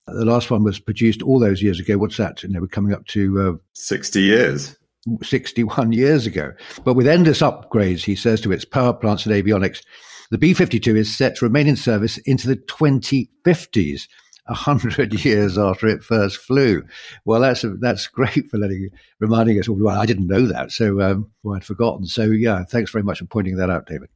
The 0.07 0.25
last 0.25 0.49
one 0.49 0.63
was 0.63 0.79
produced 0.79 1.21
all 1.21 1.39
those 1.39 1.61
years 1.61 1.79
ago. 1.79 1.97
What's 1.97 2.17
that? 2.17 2.41
You 2.43 2.49
know, 2.49 2.61
we're 2.61 2.67
coming 2.67 2.93
up 2.93 3.05
to 3.07 3.41
uh, 3.41 3.53
60 3.73 4.21
years. 4.21 4.75
61 5.21 5.91
years 5.91 6.25
ago. 6.25 6.53
But 6.83 6.95
with 6.95 7.07
endless 7.07 7.41
upgrades, 7.41 8.03
he 8.03 8.15
says, 8.15 8.41
to 8.41 8.51
its 8.51 8.65
power 8.65 8.93
plants 8.93 9.25
and 9.25 9.33
avionics, 9.33 9.83
the 10.31 10.37
B 10.37 10.53
52 10.53 10.95
is 10.95 11.15
set 11.15 11.35
to 11.35 11.45
remain 11.45 11.67
in 11.67 11.75
service 11.75 12.17
into 12.19 12.47
the 12.47 12.55
2050s, 12.55 14.07
a 14.47 14.53
hundred 14.53 15.13
years 15.25 15.57
after 15.57 15.87
it 15.87 16.03
first 16.03 16.37
flew. 16.37 16.83
Well, 17.25 17.41
that's 17.41 17.63
that's 17.79 18.07
great 18.07 18.49
for 18.49 18.57
letting 18.57 18.89
reminding 19.19 19.59
us. 19.59 19.69
Well, 19.69 19.95
I 19.95 20.05
didn't 20.05 20.27
know 20.27 20.47
that, 20.47 20.71
so 20.71 21.01
um, 21.01 21.29
well, 21.43 21.57
I'd 21.57 21.65
forgotten. 21.65 22.05
So 22.05 22.23
yeah, 22.23 22.63
thanks 22.63 22.91
very 22.91 23.03
much 23.03 23.19
for 23.19 23.25
pointing 23.25 23.57
that 23.57 23.69
out, 23.69 23.87
David. 23.87 24.09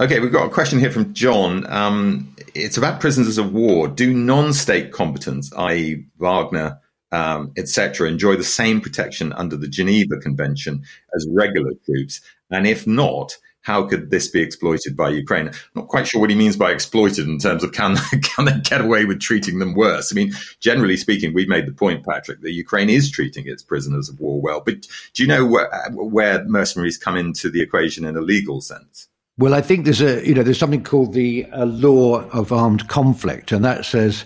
Okay, 0.00 0.20
we've 0.20 0.32
got 0.32 0.46
a 0.46 0.50
question 0.50 0.78
here 0.78 0.92
from 0.92 1.12
John. 1.12 1.70
Um, 1.70 2.34
it's 2.54 2.78
about 2.78 3.00
prisoners 3.00 3.36
of 3.36 3.52
war. 3.52 3.88
Do 3.88 4.14
non-state 4.14 4.92
combatants, 4.92 5.52
i.e., 5.54 6.06
Wagner, 6.18 6.78
um, 7.10 7.52
etc., 7.56 8.08
enjoy 8.08 8.36
the 8.36 8.44
same 8.44 8.80
protection 8.80 9.32
under 9.32 9.56
the 9.56 9.66
Geneva 9.66 10.16
Convention 10.18 10.84
as 11.16 11.26
regular 11.32 11.72
troops? 11.84 12.20
And 12.48 12.64
if 12.64 12.86
not, 12.86 13.36
how 13.62 13.84
could 13.86 14.10
this 14.10 14.28
be 14.28 14.40
exploited 14.40 14.96
by 14.96 15.10
Ukraine? 15.10 15.48
I'm 15.48 15.54
not 15.74 15.88
quite 15.88 16.06
sure 16.06 16.20
what 16.20 16.30
he 16.30 16.36
means 16.36 16.56
by 16.56 16.70
exploited 16.70 17.26
in 17.26 17.38
terms 17.38 17.62
of 17.62 17.72
can, 17.72 17.96
can 18.22 18.44
they 18.46 18.58
get 18.60 18.80
away 18.80 19.04
with 19.04 19.20
treating 19.20 19.58
them 19.58 19.74
worse? 19.74 20.12
I 20.12 20.14
mean, 20.14 20.32
generally 20.60 20.96
speaking, 20.96 21.34
we've 21.34 21.48
made 21.48 21.66
the 21.66 21.72
point, 21.72 22.04
Patrick, 22.04 22.40
that 22.42 22.52
Ukraine 22.52 22.88
is 22.88 23.10
treating 23.10 23.46
its 23.46 23.62
prisoners 23.62 24.08
of 24.08 24.20
war 24.20 24.40
well. 24.40 24.62
But 24.64 24.86
do 25.14 25.22
you 25.22 25.28
know 25.28 25.44
where, 25.44 25.68
where 25.90 26.44
mercenaries 26.44 26.96
come 26.96 27.16
into 27.16 27.50
the 27.50 27.60
equation 27.60 28.04
in 28.04 28.16
a 28.16 28.20
legal 28.20 28.60
sense? 28.60 29.08
Well, 29.38 29.54
I 29.54 29.60
think 29.60 29.84
there's 29.84 30.00
a 30.00 30.26
you 30.26 30.34
know 30.34 30.42
there's 30.42 30.58
something 30.58 30.82
called 30.82 31.12
the 31.12 31.46
uh, 31.52 31.64
law 31.64 32.22
of 32.30 32.52
armed 32.52 32.88
conflict, 32.88 33.52
and 33.52 33.64
that 33.64 33.84
says 33.84 34.24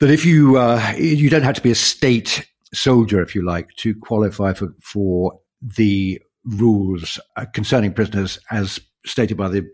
that 0.00 0.10
if 0.10 0.24
you 0.24 0.56
uh, 0.56 0.94
you 0.98 1.30
don't 1.30 1.44
have 1.44 1.54
to 1.54 1.62
be 1.62 1.70
a 1.70 1.76
state 1.76 2.44
soldier, 2.74 3.22
if 3.22 3.36
you 3.36 3.44
like, 3.44 3.72
to 3.76 3.94
qualify 3.94 4.52
for 4.52 4.74
for 4.80 5.38
the 5.62 6.20
rules 6.44 7.18
uh, 7.36 7.46
concerning 7.52 7.92
prisoners 7.92 8.38
as 8.50 8.80
stated 9.04 9.36
by 9.36 9.48
the 9.48 9.66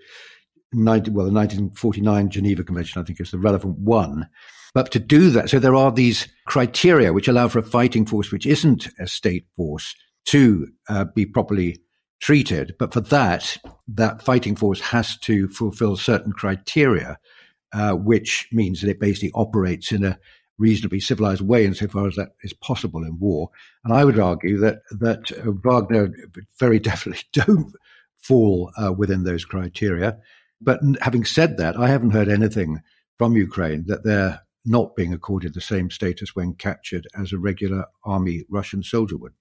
19, 0.72 1.14
well 1.14 1.26
the 1.26 1.32
1949 1.32 2.30
Geneva 2.30 2.64
Convention, 2.64 3.00
I 3.00 3.04
think 3.04 3.20
is 3.20 3.30
the 3.30 3.38
relevant 3.38 3.78
one. 3.78 4.28
But 4.74 4.90
to 4.92 4.98
do 4.98 5.30
that, 5.30 5.48
so 5.48 5.58
there 5.58 5.74
are 5.74 5.90
these 5.90 6.28
criteria 6.46 7.12
which 7.12 7.28
allow 7.28 7.48
for 7.48 7.58
a 7.58 7.62
fighting 7.62 8.04
force 8.04 8.30
which 8.30 8.46
isn't 8.46 8.88
a 8.98 9.06
state 9.06 9.46
force 9.56 9.94
to 10.26 10.68
uh, 10.88 11.06
be 11.14 11.24
properly 11.24 11.80
treated. 12.20 12.74
But 12.78 12.92
for 12.92 13.00
that, 13.00 13.56
that 13.88 14.22
fighting 14.22 14.56
force 14.56 14.80
has 14.80 15.16
to 15.20 15.48
fulfill 15.48 15.96
certain 15.96 16.32
criteria, 16.32 17.18
uh, 17.72 17.92
which 17.92 18.48
means 18.52 18.80
that 18.80 18.90
it 18.90 19.00
basically 19.00 19.32
operates 19.34 19.92
in 19.92 20.04
a 20.04 20.18
reasonably 20.58 21.00
civilized 21.00 21.42
way 21.42 21.64
insofar 21.64 22.06
as 22.06 22.16
that 22.16 22.30
is 22.42 22.52
possible 22.52 23.04
in 23.04 23.18
war. 23.18 23.50
And 23.84 23.92
I 23.92 24.04
would 24.04 24.18
argue 24.18 24.58
that 24.58 24.80
that 24.90 25.32
uh, 25.32 25.52
Wagner 25.52 26.12
very 26.58 26.78
definitely 26.90 27.22
don't 27.32 27.72
fall 28.18 28.72
uh, 28.82 28.92
within 28.92 29.24
those 29.24 29.44
criteria. 29.44 30.18
But 30.60 30.80
having 31.02 31.24
said 31.24 31.58
that, 31.58 31.76
I 31.76 31.88
haven't 31.88 32.10
heard 32.10 32.28
anything 32.28 32.80
from 33.18 33.36
Ukraine 33.36 33.84
that 33.86 34.04
they're 34.04 34.40
not 34.64 34.96
being 34.96 35.12
accorded 35.12 35.54
the 35.54 35.60
same 35.60 35.90
status 35.90 36.34
when 36.34 36.54
captured 36.54 37.06
as 37.16 37.32
a 37.32 37.38
regular 37.38 37.84
army 38.04 38.44
Russian 38.48 38.82
soldier 38.82 39.16
would. 39.16 39.32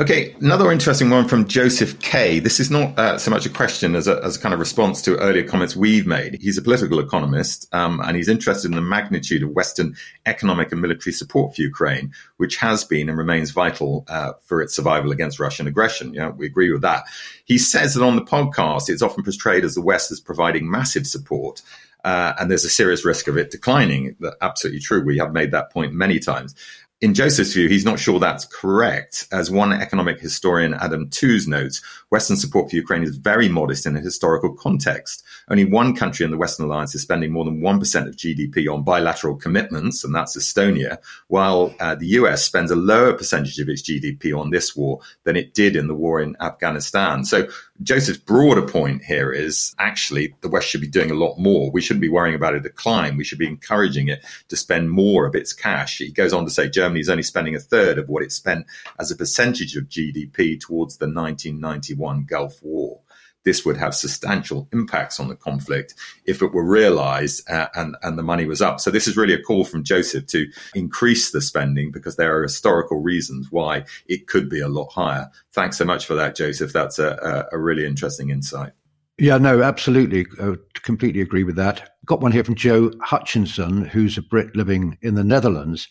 Okay, 0.00 0.34
another 0.40 0.72
interesting 0.72 1.10
one 1.10 1.28
from 1.28 1.46
Joseph 1.46 2.00
K. 2.00 2.38
This 2.38 2.60
is 2.60 2.70
not 2.70 2.98
uh, 2.98 3.18
so 3.18 3.30
much 3.30 3.44
a 3.44 3.50
question 3.50 3.94
as 3.94 4.08
a, 4.08 4.24
as 4.24 4.36
a 4.36 4.40
kind 4.40 4.54
of 4.54 4.58
response 4.58 5.02
to 5.02 5.18
earlier 5.18 5.46
comments 5.46 5.76
we've 5.76 6.06
made. 6.06 6.38
He's 6.40 6.56
a 6.56 6.62
political 6.62 6.98
economist, 6.98 7.68
um, 7.74 8.00
and 8.00 8.16
he's 8.16 8.26
interested 8.26 8.70
in 8.70 8.74
the 8.74 8.80
magnitude 8.80 9.42
of 9.42 9.50
Western 9.50 9.94
economic 10.24 10.72
and 10.72 10.80
military 10.80 11.12
support 11.12 11.54
for 11.54 11.60
Ukraine, 11.60 12.10
which 12.38 12.56
has 12.56 12.84
been 12.84 13.10
and 13.10 13.18
remains 13.18 13.50
vital 13.50 14.06
uh, 14.08 14.32
for 14.46 14.62
its 14.62 14.74
survival 14.74 15.12
against 15.12 15.38
Russian 15.38 15.66
aggression. 15.66 16.14
Yeah, 16.14 16.30
we 16.30 16.46
agree 16.46 16.72
with 16.72 16.80
that. 16.80 17.04
He 17.44 17.58
says 17.58 17.92
that 17.92 18.02
on 18.02 18.16
the 18.16 18.24
podcast, 18.24 18.88
it's 18.88 19.02
often 19.02 19.22
portrayed 19.22 19.62
as 19.62 19.74
the 19.74 19.82
West 19.82 20.10
as 20.10 20.20
providing 20.20 20.70
massive 20.70 21.06
support. 21.06 21.60
Uh, 22.02 22.32
and 22.40 22.50
there's 22.50 22.64
a 22.64 22.70
serious 22.70 23.04
risk 23.04 23.28
of 23.28 23.36
it 23.36 23.52
declining. 23.52 24.16
That's 24.18 24.34
Absolutely 24.40 24.80
true. 24.80 25.04
We 25.04 25.18
have 25.18 25.32
made 25.32 25.52
that 25.52 25.70
point 25.70 25.92
many 25.92 26.18
times 26.18 26.54
in 27.02 27.14
Joseph's 27.14 27.52
view, 27.52 27.68
he's 27.68 27.84
not 27.84 27.98
sure 27.98 28.20
that's 28.20 28.44
correct. 28.44 29.26
As 29.32 29.50
one 29.50 29.72
economic 29.72 30.20
historian, 30.20 30.72
Adam 30.72 31.10
Tooze, 31.10 31.48
notes, 31.48 31.82
Western 32.10 32.36
support 32.36 32.70
for 32.70 32.76
Ukraine 32.76 33.02
is 33.02 33.16
very 33.16 33.48
modest 33.48 33.86
in 33.86 33.96
a 33.96 34.00
historical 34.00 34.54
context. 34.54 35.24
Only 35.48 35.64
one 35.64 35.96
country 35.96 36.24
in 36.24 36.30
the 36.30 36.36
Western 36.36 36.66
alliance 36.66 36.94
is 36.94 37.02
spending 37.02 37.32
more 37.32 37.44
than 37.44 37.60
1% 37.60 38.06
of 38.06 38.14
GDP 38.14 38.72
on 38.72 38.84
bilateral 38.84 39.34
commitments, 39.34 40.04
and 40.04 40.14
that's 40.14 40.36
Estonia, 40.36 40.98
while 41.26 41.74
uh, 41.80 41.96
the 41.96 42.06
US 42.18 42.44
spends 42.44 42.70
a 42.70 42.76
lower 42.76 43.14
percentage 43.14 43.58
of 43.58 43.68
its 43.68 43.82
GDP 43.82 44.38
on 44.38 44.50
this 44.50 44.76
war 44.76 45.00
than 45.24 45.34
it 45.34 45.54
did 45.54 45.74
in 45.74 45.88
the 45.88 45.96
war 45.96 46.20
in 46.20 46.36
Afghanistan. 46.40 47.24
So 47.24 47.48
Joseph's 47.82 48.18
broader 48.18 48.62
point 48.62 49.02
here 49.04 49.32
is 49.32 49.74
actually 49.78 50.34
the 50.40 50.48
West 50.48 50.68
should 50.68 50.80
be 50.80 50.88
doing 50.88 51.10
a 51.10 51.14
lot 51.14 51.38
more. 51.38 51.70
We 51.70 51.80
shouldn't 51.80 52.02
be 52.02 52.08
worrying 52.08 52.34
about 52.34 52.54
a 52.54 52.60
decline. 52.60 53.16
We 53.16 53.24
should 53.24 53.38
be 53.38 53.46
encouraging 53.46 54.08
it 54.08 54.24
to 54.48 54.56
spend 54.56 54.90
more 54.90 55.26
of 55.26 55.34
its 55.34 55.52
cash. 55.52 55.98
He 55.98 56.10
goes 56.10 56.32
on 56.32 56.44
to 56.44 56.50
say 56.50 56.68
Germany 56.68 57.00
is 57.00 57.08
only 57.08 57.22
spending 57.22 57.54
a 57.54 57.60
third 57.60 57.98
of 57.98 58.08
what 58.08 58.22
it 58.22 58.32
spent 58.32 58.66
as 58.98 59.10
a 59.10 59.16
percentage 59.16 59.76
of 59.76 59.88
GDP 59.88 60.60
towards 60.60 60.96
the 60.96 61.06
1991 61.06 62.24
Gulf 62.24 62.62
War 62.62 63.00
this 63.44 63.64
would 63.64 63.76
have 63.76 63.94
substantial 63.94 64.68
impacts 64.72 65.18
on 65.18 65.28
the 65.28 65.36
conflict 65.36 65.94
if 66.24 66.42
it 66.42 66.52
were 66.52 66.64
realized 66.64 67.48
uh, 67.50 67.68
and, 67.74 67.96
and 68.02 68.18
the 68.18 68.22
money 68.22 68.46
was 68.46 68.62
up. 68.62 68.80
So 68.80 68.90
this 68.90 69.08
is 69.08 69.16
really 69.16 69.34
a 69.34 69.42
call 69.42 69.64
from 69.64 69.84
Joseph 69.84 70.26
to 70.28 70.46
increase 70.74 71.32
the 71.32 71.40
spending 71.40 71.90
because 71.90 72.16
there 72.16 72.36
are 72.36 72.42
historical 72.42 73.00
reasons 73.00 73.48
why 73.50 73.84
it 74.06 74.26
could 74.26 74.48
be 74.48 74.60
a 74.60 74.68
lot 74.68 74.92
higher. 74.92 75.30
Thanks 75.52 75.78
so 75.78 75.84
much 75.84 76.06
for 76.06 76.14
that, 76.14 76.36
Joseph. 76.36 76.72
That's 76.72 76.98
a, 76.98 77.48
a, 77.52 77.56
a 77.56 77.58
really 77.58 77.86
interesting 77.86 78.30
insight. 78.30 78.72
Yeah, 79.18 79.38
no, 79.38 79.62
absolutely. 79.62 80.26
I 80.40 80.54
completely 80.82 81.20
agree 81.20 81.44
with 81.44 81.56
that. 81.56 81.90
Got 82.06 82.22
one 82.22 82.32
here 82.32 82.44
from 82.44 82.54
Joe 82.54 82.90
Hutchinson, 83.02 83.84
who's 83.84 84.18
a 84.18 84.22
Brit 84.22 84.56
living 84.56 84.98
in 85.02 85.14
the 85.14 85.24
Netherlands. 85.24 85.88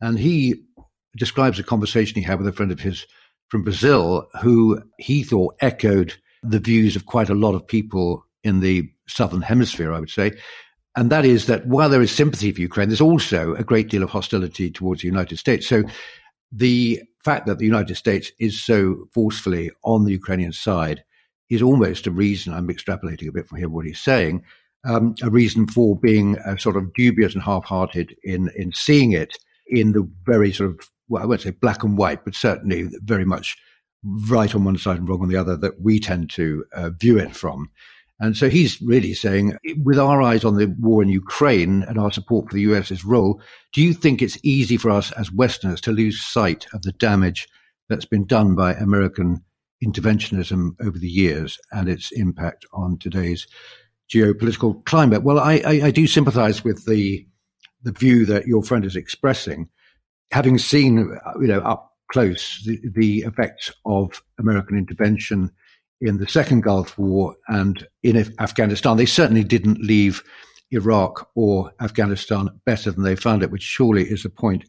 And 0.00 0.18
he 0.18 0.62
describes 1.16 1.58
a 1.58 1.64
conversation 1.64 2.14
he 2.14 2.22
had 2.22 2.38
with 2.38 2.48
a 2.48 2.52
friend 2.52 2.72
of 2.72 2.80
his 2.80 3.06
from 3.48 3.64
Brazil 3.64 4.28
who 4.40 4.80
he 4.98 5.22
thought 5.24 5.56
echoed 5.60 6.14
the 6.42 6.58
views 6.58 6.96
of 6.96 7.06
quite 7.06 7.28
a 7.28 7.34
lot 7.34 7.54
of 7.54 7.66
people 7.66 8.24
in 8.44 8.60
the 8.60 8.90
southern 9.06 9.42
hemisphere, 9.42 9.92
I 9.92 10.00
would 10.00 10.10
say. 10.10 10.32
And 10.96 11.10
that 11.10 11.24
is 11.24 11.46
that 11.46 11.66
while 11.66 11.88
there 11.88 12.02
is 12.02 12.10
sympathy 12.10 12.50
for 12.52 12.60
Ukraine, 12.60 12.88
there's 12.88 13.00
also 13.00 13.54
a 13.54 13.64
great 13.64 13.88
deal 13.88 14.02
of 14.02 14.10
hostility 14.10 14.70
towards 14.70 15.02
the 15.02 15.08
United 15.08 15.38
States. 15.38 15.66
So 15.66 15.84
the 16.50 17.00
fact 17.22 17.46
that 17.46 17.58
the 17.58 17.66
United 17.66 17.96
States 17.96 18.32
is 18.38 18.60
so 18.60 19.08
forcefully 19.12 19.70
on 19.84 20.04
the 20.04 20.12
Ukrainian 20.12 20.52
side 20.52 21.04
is 21.48 21.62
almost 21.62 22.06
a 22.06 22.10
reason, 22.10 22.52
I'm 22.52 22.68
extrapolating 22.68 23.28
a 23.28 23.32
bit 23.32 23.46
from 23.48 23.58
here 23.58 23.68
what 23.68 23.86
he's 23.86 24.00
saying, 24.00 24.42
um, 24.84 25.14
a 25.22 25.30
reason 25.30 25.66
for 25.66 25.96
being 25.96 26.38
uh, 26.38 26.56
sort 26.56 26.76
of 26.76 26.92
dubious 26.94 27.34
and 27.34 27.42
half-hearted 27.42 28.16
in, 28.24 28.50
in 28.56 28.72
seeing 28.72 29.12
it 29.12 29.36
in 29.66 29.92
the 29.92 30.08
very 30.24 30.52
sort 30.52 30.70
of, 30.70 30.80
well, 31.08 31.22
I 31.22 31.26
won't 31.26 31.42
say 31.42 31.50
black 31.50 31.82
and 31.84 31.98
white, 31.98 32.24
but 32.24 32.34
certainly 32.34 32.88
very 33.02 33.24
much 33.24 33.56
right 34.04 34.54
on 34.54 34.64
one 34.64 34.78
side 34.78 34.98
and 34.98 35.08
wrong 35.08 35.22
on 35.22 35.28
the 35.28 35.36
other 35.36 35.56
that 35.56 35.80
we 35.80 36.00
tend 36.00 36.30
to 36.30 36.64
uh, 36.72 36.90
view 36.90 37.18
it 37.18 37.34
from. 37.34 37.70
And 38.20 38.36
so 38.36 38.50
he's 38.50 38.80
really 38.82 39.14
saying, 39.14 39.56
with 39.82 39.98
our 39.98 40.20
eyes 40.20 40.44
on 40.44 40.56
the 40.56 40.66
war 40.78 41.02
in 41.02 41.08
Ukraine 41.08 41.82
and 41.84 41.98
our 41.98 42.12
support 42.12 42.48
for 42.48 42.54
the 42.54 42.62
US's 42.62 43.02
role, 43.04 43.40
do 43.72 43.82
you 43.82 43.94
think 43.94 44.20
it's 44.20 44.38
easy 44.42 44.76
for 44.76 44.90
us 44.90 45.10
as 45.12 45.32
Westerners 45.32 45.80
to 45.82 45.92
lose 45.92 46.22
sight 46.22 46.66
of 46.74 46.82
the 46.82 46.92
damage 46.92 47.48
that's 47.88 48.04
been 48.04 48.26
done 48.26 48.54
by 48.54 48.74
American 48.74 49.42
interventionism 49.82 50.72
over 50.84 50.98
the 50.98 51.08
years 51.08 51.58
and 51.72 51.88
its 51.88 52.12
impact 52.12 52.66
on 52.74 52.98
today's 52.98 53.46
geopolitical 54.12 54.84
climate? 54.84 55.22
Well, 55.22 55.38
I, 55.38 55.62
I, 55.64 55.80
I 55.84 55.90
do 55.90 56.06
sympathize 56.06 56.62
with 56.64 56.84
the 56.86 57.26
the 57.82 57.92
view 57.92 58.26
that 58.26 58.46
your 58.46 58.62
friend 58.62 58.84
is 58.84 58.94
expressing, 58.94 59.66
having 60.32 60.58
seen, 60.58 61.18
you 61.40 61.46
know, 61.46 61.60
up 61.60 61.89
close 62.10 62.62
the, 62.66 62.80
the 62.94 63.20
effects 63.20 63.72
of 63.84 64.22
American 64.38 64.76
intervention 64.76 65.50
in 66.00 66.18
the 66.18 66.28
second 66.28 66.62
Gulf 66.62 66.98
War 66.98 67.36
and 67.48 67.86
in 68.02 68.16
Afghanistan. 68.38 68.96
They 68.96 69.06
certainly 69.06 69.44
didn't 69.44 69.82
leave 69.82 70.22
Iraq 70.70 71.28
or 71.34 71.72
Afghanistan 71.80 72.48
better 72.64 72.90
than 72.90 73.04
they 73.04 73.16
found 73.16 73.42
it, 73.42 73.50
which 73.50 73.62
surely 73.62 74.04
is 74.04 74.22
the 74.22 74.30
point 74.30 74.64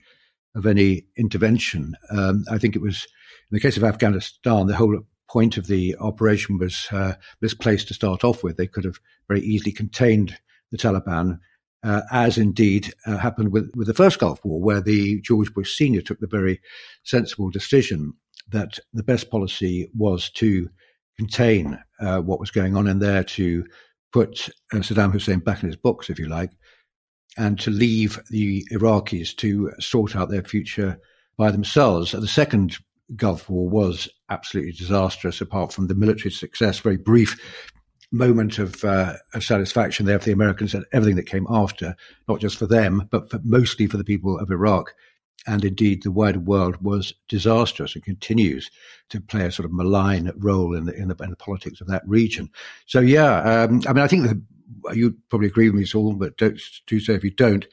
of 0.56 0.66
any 0.66 1.06
intervention. 1.18 1.96
Um, 2.12 2.44
I 2.52 2.58
think 2.58 2.76
it 2.76 2.82
was 2.82 3.08
in 3.52 3.56
the 3.56 3.62
case 3.62 3.78
of 3.78 3.84
Afghanistan, 3.84 4.68
the 4.68 4.76
whole 4.76 5.00
point 5.30 5.58
of 5.58 5.68
the 5.68 5.96
operation 6.00 6.58
was 6.58 6.88
uh, 6.92 7.14
misplaced 7.42 7.88
to 7.88 7.94
start 7.94 8.24
off 8.24 8.44
with. 8.44 8.58
They 8.58 8.68
could 8.68 8.86
have 8.86 9.00
very 9.28 9.42
easily 9.42 9.72
contained 9.72 10.38
the 10.72 10.78
Taliban 10.78 11.40
uh, 11.84 12.02
as 12.12 12.38
indeed 12.38 12.94
uh, 13.06 13.17
happened 13.17 13.52
with, 13.52 13.72
with 13.76 13.88
the 13.88 13.94
first 13.94 14.20
Gulf 14.20 14.44
War, 14.44 14.62
where 14.62 14.82
the 14.82 15.20
George 15.22 15.54
Bush 15.54 15.76
Sr. 15.76 16.02
took 16.02 16.20
the 16.20 16.28
very 16.28 16.60
sensible 17.04 17.50
decision 17.50 18.13
that 18.50 18.80
the 18.94 19.04
best 19.04 19.32
policy 19.32 19.89
was 19.96 20.30
to 20.32 20.70
contain 21.17 21.80
uh, 22.00 22.20
what 22.20 22.39
was 22.39 22.52
going 22.52 22.76
on 22.76 22.88
in 22.88 23.00
there, 23.00 23.24
to 23.24 23.65
put 24.12 24.50
uh, 24.74 24.78
Saddam 24.78 25.12
Hussein 25.12 25.39
back 25.39 25.63
in 25.63 25.70
his 25.70 25.78
books, 25.78 26.10
if 26.10 26.20
you 26.20 26.28
like, 26.28 26.52
and 27.38 27.60
to 27.60 27.72
leave 27.72 28.20
the 28.30 28.65
Iraqis 28.72 29.36
to 29.38 29.72
sort 29.80 30.15
out 30.15 30.30
their 30.30 30.44
future 30.44 31.00
by 31.38 31.50
themselves. 31.50 32.12
The 32.12 32.28
second 32.28 32.78
Gulf 33.15 33.50
War 33.50 33.67
was 33.67 34.10
absolutely 34.30 34.74
disastrous, 34.74 35.41
apart 35.41 35.74
from 35.74 35.88
the 35.88 35.96
military 35.96 36.32
success, 36.32 36.80
very 36.80 36.98
brief 36.98 37.39
moment 38.12 38.60
of, 38.60 38.84
uh, 38.84 39.15
of 39.34 39.43
satisfaction 39.43 40.06
there 40.06 40.19
for 40.19 40.26
the 40.26 40.32
Americans 40.32 40.74
and 40.74 40.86
everything 40.91 41.15
that 41.15 41.28
came 41.28 41.47
after, 41.50 41.95
not 42.28 42.39
just 42.39 42.58
for 42.58 42.67
them, 42.67 43.08
but 43.10 43.30
for, 43.30 43.39
mostly 43.43 43.88
for 43.88 43.97
the 43.97 44.04
people 44.04 44.38
of 44.38 44.52
Iraq. 44.52 44.93
And 45.47 45.65
indeed, 45.65 46.04
the 46.04 46.12
wider 46.12 46.39
world 46.39 46.78
was 46.82 47.13
disastrous 47.28 47.95
and 47.95 48.04
continues 48.04 48.69
to 49.10 49.19
play 49.19 49.45
a 49.45 49.52
sort 49.52 49.65
of 49.65 49.74
malign 49.74 50.32
role 50.38 50.76
in 50.76 50.86
the, 50.86 50.93
in 50.93 51.08
the, 51.08 51.15
in 51.24 51.32
the 51.32 51.36
politics 51.36 51.82
of 51.82 51.88
that 51.88 52.04
region. 52.06 52.50
So, 52.86 53.00
yeah, 53.00 53.39
um, 53.41 53.82
I 53.88 53.93
mean, 53.93 54.04
I 54.04 54.08
think 54.08 54.28
that 54.28 54.41
you 54.93 55.15
probably 55.30 55.47
agree 55.47 55.69
with 55.69 55.80
me, 55.80 55.86
Saul, 55.86 56.13
but 56.13 56.38
don't 56.38 56.60
do 56.88 57.00
so 57.00 57.13
if 57.13 57.24
you 57.24 57.32
don't. 57.32 57.65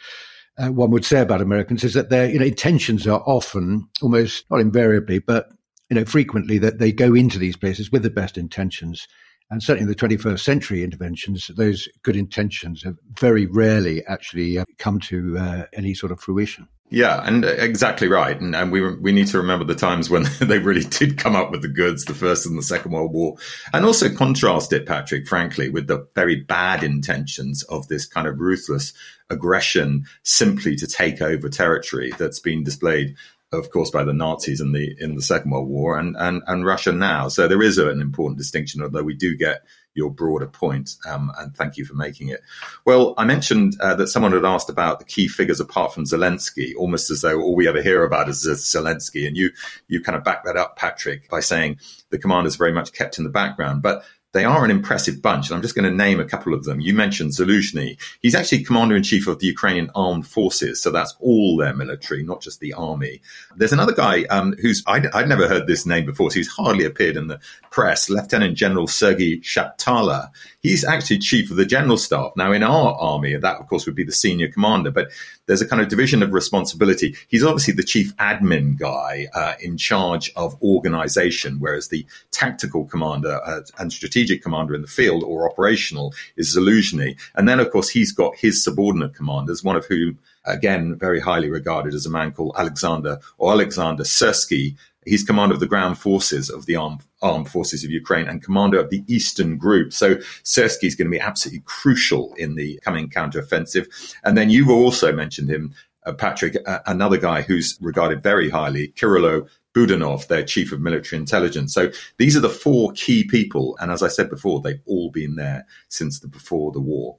Uh, 0.57 0.72
one 0.72 0.90
would 0.90 1.05
say 1.05 1.20
about 1.20 1.40
Americans 1.40 1.85
is 1.85 1.94
that 1.94 2.11
their 2.11 2.29
you 2.29 2.38
know 2.38 2.44
intentions 2.44 3.07
are 3.07 3.22
often 3.27 3.88
almost 4.03 4.44
not 4.51 4.61
invariably, 4.61 5.20
but 5.20 5.51
you 5.88 5.94
know 5.94 6.05
frequently 6.05 6.59
that 6.59 6.79
they 6.79 6.90
go 6.90 7.14
into 7.14 7.38
these 7.38 7.57
places 7.57 7.92
with 7.92 8.03
the 8.03 8.11
best 8.11 8.37
intentions 8.37 9.07
And 9.51 9.63
certainly 9.63 9.83
in 9.83 9.89
the 9.89 9.95
21st 9.95 10.41
century 10.41 10.85
interventions, 10.85 11.51
those 11.57 11.89
good 12.03 12.17
intentions 12.17 12.83
have 12.83 12.97
very 13.19 13.47
rarely 13.47 14.05
actually 14.07 14.59
uh, 14.59 14.65
come 14.79 15.01
to 15.01 15.39
uh, 15.39 15.65
any 15.73 15.95
sort 15.95 16.13
of 16.13 16.21
fruition. 16.21 16.69
Yeah, 16.91 17.21
and 17.23 17.45
uh, 17.45 17.49
exactly 17.49 18.09
right. 18.09 18.39
And, 18.39 18.57
and, 18.57 18.73
we 18.73 18.97
we 18.97 19.13
need 19.13 19.27
to 19.29 19.39
remember 19.39 19.65
the 19.65 19.75
times 19.75 20.09
when 20.09 20.25
they 20.41 20.59
really 20.59 20.85
did 20.85 21.19
come 21.19 21.37
up 21.37 21.51
with 21.51 21.63
the 21.63 21.69
goods, 21.69 22.05
the 22.05 22.15
First 22.15 22.47
and 22.47 22.57
the 22.57 22.63
Second 22.63 22.93
World 22.93 23.13
War, 23.13 23.37
and 23.73 23.85
also 23.85 24.15
contrast 24.15 24.73
it, 24.73 24.87
Patrick, 24.87 25.29
frankly, 25.29 25.69
with 25.69 25.87
the 25.87 26.07
very 26.15 26.37
bad 26.37 26.83
intentions 26.83 27.63
of 27.65 27.89
this 27.89 28.07
kind 28.07 28.27
of 28.27 28.41
ruthless 28.41 28.95
aggression 29.29 30.05
simply 30.23 30.77
to 30.77 30.87
take 30.87 31.21
over 31.21 31.51
territory 31.51 32.13
that's 32.19 32.41
been 32.41 32.65
displayed 32.65 33.15
of 33.51 33.71
course, 33.71 33.91
by 33.91 34.05
the 34.05 34.13
Nazis 34.13 34.61
in 34.61 34.73
the 34.73 34.95
in 35.01 35.15
the 35.15 35.23
Second 35.23 35.51
World 35.51 35.69
War 35.69 35.99
and 35.99 36.17
and, 36.19 36.43
and 36.47 36.67
Russia 36.67 36.93
now. 36.93 37.29
So 37.29 37.49
there 37.49 37.63
is 37.63 37.79
an 37.79 38.01
important 38.01 38.39
distinction, 38.39 38.83
although 38.83 39.03
we 39.03 39.15
do 39.15 39.37
get 39.37 39.63
your 39.95 40.11
broader 40.11 40.47
point. 40.47 40.91
Um, 41.07 41.33
and 41.39 41.55
thank 41.57 41.77
you 41.77 41.85
for 41.85 41.95
making 41.95 42.29
it. 42.29 42.41
Well, 42.85 43.15
I 43.17 43.25
mentioned 43.25 43.75
uh, 43.81 43.95
that 43.97 44.09
someone 44.09 44.33
had 44.33 44.45
asked 44.45 44.71
about 44.71 44.99
the 44.99 45.05
key 45.05 45.29
figures 45.29 45.61
apart 45.61 45.93
from 45.93 46.05
Zelensky, 46.05 46.75
almost 46.77 47.11
as 47.11 47.23
though 47.23 47.41
all 47.41 47.57
we 47.57 47.67
ever 47.67 47.83
hear 47.83 48.05
about 48.05 48.29
is 48.29 48.47
Zelensky, 48.47 49.27
and 49.27 49.37
you 49.37 49.51
you 49.89 50.03
kind 50.03 50.17
of 50.17 50.25
back 50.25 50.45
that 50.45 50.57
up, 50.57 50.77
Patrick, 50.77 51.29
by 51.31 51.41
saying 51.41 51.79
the 52.11 52.19
commander's 52.19 52.57
very 52.57 52.73
much 52.73 52.93
kept 52.93 53.19
in 53.19 53.25
the 53.25 53.31
background, 53.31 53.83
but 53.83 54.05
they 54.33 54.45
are 54.45 54.64
an 54.64 54.71
impressive 54.71 55.23
bunch, 55.23 55.49
and 55.49 55.57
I'm 55.57 55.62
just 55.62 55.75
going 55.75 55.91
to 55.91 55.97
name 55.97 56.21
a 56.21 56.25
couple 56.25 56.53
of 56.53 56.64
them. 56.64 56.81
You 56.81 56.93
mentioned 56.93 57.31
Zaluzhny. 57.31 57.97
He's 58.21 58.35
actually 58.35 58.62
commander 58.62 58.95
in 58.95 59.03
chief 59.03 59.27
of 59.27 59.38
the 59.38 59.47
Ukrainian 59.47 59.91
armed 59.95 60.27
forces, 60.27 60.83
so 60.83 60.91
that's 60.91 61.17
all 61.19 61.57
their 61.57 61.75
military, 61.75 62.23
not 62.23 62.43
just 62.43 62.61
the 62.61 62.75
army. 62.75 63.23
There's 63.57 63.73
another 63.73 63.95
guy 63.95 64.25
um, 64.25 64.55
who's 64.61 64.83
I'd, 64.87 65.07
I'd, 65.14 65.29
never 65.29 65.49
heard 65.49 65.67
this 65.67 65.87
name 65.87 66.05
before, 66.05 66.31
so 66.31 66.35
he's 66.35 66.49
hardly 66.49 66.85
appeared 66.85 67.17
in 67.17 67.29
the 67.29 67.41
press. 67.71 68.11
Lieutenant 68.11 68.57
General 68.57 68.87
Sergei 68.87 69.38
Shaptala. 69.38 70.31
He's 70.61 70.85
actually 70.85 71.19
chief 71.19 71.51
of 71.51 71.57
the 71.57 71.64
general 71.64 71.97
staff. 71.97 72.33
Now, 72.37 72.53
in 72.53 72.62
our 72.62 72.95
army, 72.95 73.35
that 73.35 73.57
of 73.57 73.67
course 73.67 73.87
would 73.87 73.95
be 73.95 74.05
the 74.05 74.12
senior 74.12 74.49
commander, 74.49 74.91
but 74.91 75.11
there's 75.47 75.62
a 75.62 75.67
kind 75.67 75.81
of 75.81 75.88
division 75.88 76.23
of 76.23 76.35
responsibility. 76.35 77.17
He's 77.29 77.45
obviously 77.45 77.73
the 77.73 77.83
chief 77.83 78.14
admin 78.17 78.79
guy 78.79 79.29
uh, 79.33 79.55
in 79.61 79.79
charge 79.79 80.31
of 80.37 80.61
organization, 80.62 81.57
whereas 81.61 81.88
the 81.88 82.05
tactical 82.31 82.85
commander 82.85 83.41
uh, 83.43 83.62
and 83.79 83.91
strategic 83.91 84.18
commander 84.43 84.75
in 84.75 84.83
the 84.83 84.89
field 84.89 85.23
or 85.23 85.51
operational 85.51 86.15
is 86.37 86.57
Zaluzhny. 86.57 87.17
And 87.35 87.49
then, 87.49 87.61
of 87.61 87.71
course, 87.71 87.89
he's 87.89 88.13
got 88.13 88.37
his 88.37 88.63
subordinate 88.63 89.15
commanders, 89.15 89.63
one 89.63 89.77
of 89.77 89.87
whom 89.87 90.19
again, 90.45 90.97
very 90.97 91.21
highly 91.21 91.51
regarded 91.51 91.95
as 91.95 92.07
a 92.07 92.11
man 92.11 92.33
called 92.33 92.57
Alexander 92.59 93.19
or 93.37 93.53
Alexander 93.53 94.03
Syrsky, 94.03 94.77
He's 95.09 95.25
commander 95.25 95.55
of 95.55 95.61
the 95.61 95.67
ground 95.67 95.99
forces 95.99 96.51
of 96.51 96.67
the 96.67 96.77
armed, 96.77 97.01
armed 97.23 97.49
forces 97.49 97.83
of 97.83 97.91
Ukraine 97.91 98.29
and 98.29 98.43
commander 98.43 98.79
of 98.79 98.91
the 98.91 99.03
Eastern 99.07 99.57
Group. 99.57 99.93
So 99.93 100.17
Syrsky 100.45 100.85
is 100.85 100.95
going 100.95 101.07
to 101.07 101.17
be 101.17 101.21
absolutely 101.21 101.63
crucial 101.65 102.35
in 102.35 102.57
the 102.57 102.79
coming 102.85 103.09
counteroffensive. 103.09 103.87
And 104.25 104.37
then 104.37 104.51
you've 104.51 104.69
also 104.69 105.13
mentioned 105.13 105.49
him, 105.49 105.75
uh, 106.05 106.13
Patrick, 106.13 106.57
uh, 106.67 106.81
another 106.87 107.17
guy 107.17 107.43
who's 107.43 107.79
regarded 107.81 108.23
very 108.23 108.51
highly, 108.51 108.89
Kirilo 108.89 109.49
Budanov, 109.79 110.27
their 110.27 110.45
chief 110.45 110.73
of 110.73 110.81
military 110.81 111.21
intelligence. 111.21 111.73
So 111.73 111.91
these 112.17 112.37
are 112.37 112.41
the 112.41 112.49
four 112.49 112.93
key 112.93 113.25
people. 113.25 113.77
And 113.81 113.93
as 113.93 114.03
I 114.03 114.09
said 114.09 114.29
before, 114.29 114.61
they've 114.61 114.81
all 114.87 115.11
been 115.11 115.37
there 115.37 115.67
since 115.88 116.19
the 116.19 116.27
before 116.27 116.73
the 116.73 116.81
war. 116.81 117.17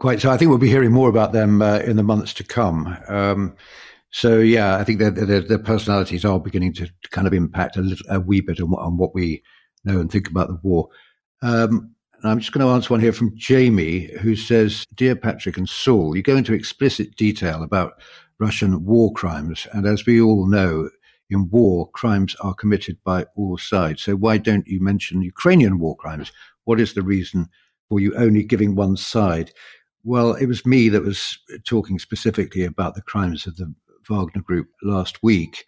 Quite 0.00 0.20
so. 0.20 0.30
I 0.30 0.36
think 0.36 0.48
we'll 0.48 0.58
be 0.58 0.70
hearing 0.70 0.90
more 0.90 1.10
about 1.10 1.32
them 1.32 1.60
uh, 1.60 1.78
in 1.80 1.96
the 1.96 2.02
months 2.02 2.32
to 2.34 2.44
come. 2.44 2.96
Um, 3.08 3.54
so 4.10 4.38
yeah, 4.38 4.76
I 4.76 4.84
think 4.84 4.98
their, 4.98 5.58
personalities 5.58 6.24
are 6.24 6.40
beginning 6.40 6.72
to, 6.74 6.86
to, 6.86 7.08
kind 7.10 7.26
of 7.26 7.32
impact 7.32 7.76
a, 7.76 7.82
little, 7.82 8.06
a 8.10 8.20
wee 8.20 8.40
bit 8.40 8.60
on, 8.60 8.72
on, 8.74 8.96
what 8.96 9.14
we 9.14 9.42
know 9.84 10.00
and 10.00 10.10
think 10.10 10.28
about 10.28 10.48
the 10.48 10.58
war. 10.62 10.88
Um, 11.40 11.94
I'm 12.24 12.38
just 12.38 12.52
going 12.52 12.66
to 12.66 12.72
answer 12.72 12.92
one 12.92 13.00
here 13.00 13.12
from 13.12 13.36
Jamie, 13.36 14.10
who 14.20 14.36
says, 14.36 14.86
"Dear 14.94 15.16
Patrick 15.16 15.56
and 15.56 15.68
Saul, 15.68 16.14
you 16.14 16.22
go 16.22 16.36
into 16.36 16.52
explicit 16.52 17.16
detail 17.16 17.62
about 17.62 18.00
Russian 18.38 18.84
war 18.84 19.12
crimes, 19.12 19.66
and 19.72 19.86
as 19.86 20.04
we 20.06 20.20
all 20.20 20.46
know, 20.46 20.88
in 21.32 21.50
war, 21.50 21.90
crimes 21.90 22.36
are 22.40 22.54
committed 22.54 22.98
by 23.04 23.26
all 23.36 23.58
sides. 23.58 24.02
So 24.02 24.14
why 24.14 24.38
don't 24.38 24.66
you 24.66 24.80
mention 24.80 25.22
Ukrainian 25.22 25.78
war 25.78 25.96
crimes? 25.96 26.30
What 26.64 26.80
is 26.80 26.94
the 26.94 27.02
reason 27.02 27.48
for 27.88 27.98
you 28.00 28.14
only 28.14 28.44
giving 28.44 28.74
one 28.74 28.96
side?" 28.96 29.52
Well, 30.04 30.34
it 30.34 30.46
was 30.46 30.66
me 30.66 30.88
that 30.90 31.04
was 31.04 31.38
talking 31.64 31.98
specifically 31.98 32.64
about 32.64 32.94
the 32.94 33.02
crimes 33.02 33.46
of 33.46 33.56
the 33.56 33.72
Wagner 34.08 34.42
Group 34.42 34.68
last 34.82 35.22
week. 35.22 35.64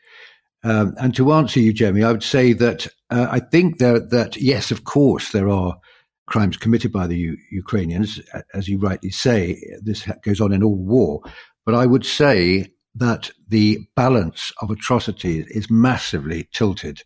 Um, 0.64 0.94
and 0.98 1.14
to 1.14 1.32
answer 1.32 1.60
you, 1.60 1.72
Jeremy, 1.72 2.02
I 2.02 2.10
would 2.10 2.22
say 2.22 2.52
that 2.54 2.88
uh, 3.10 3.28
I 3.30 3.38
think 3.38 3.78
that, 3.78 4.10
that, 4.10 4.36
yes, 4.36 4.70
of 4.70 4.84
course, 4.84 5.30
there 5.30 5.48
are 5.48 5.78
crimes 6.26 6.56
committed 6.56 6.90
by 6.90 7.06
the 7.06 7.16
U- 7.16 7.36
Ukrainians. 7.50 8.18
As 8.54 8.66
you 8.66 8.78
rightly 8.78 9.10
say, 9.10 9.62
this 9.82 10.08
goes 10.22 10.40
on 10.40 10.52
in 10.52 10.62
all 10.62 10.74
war. 10.74 11.20
But 11.66 11.74
I 11.74 11.86
would 11.86 12.04
say 12.04 12.72
that 12.94 13.30
the 13.48 13.86
balance 13.96 14.52
of 14.60 14.70
atrocities 14.70 15.46
is 15.48 15.70
massively 15.70 16.48
tilted 16.52 17.02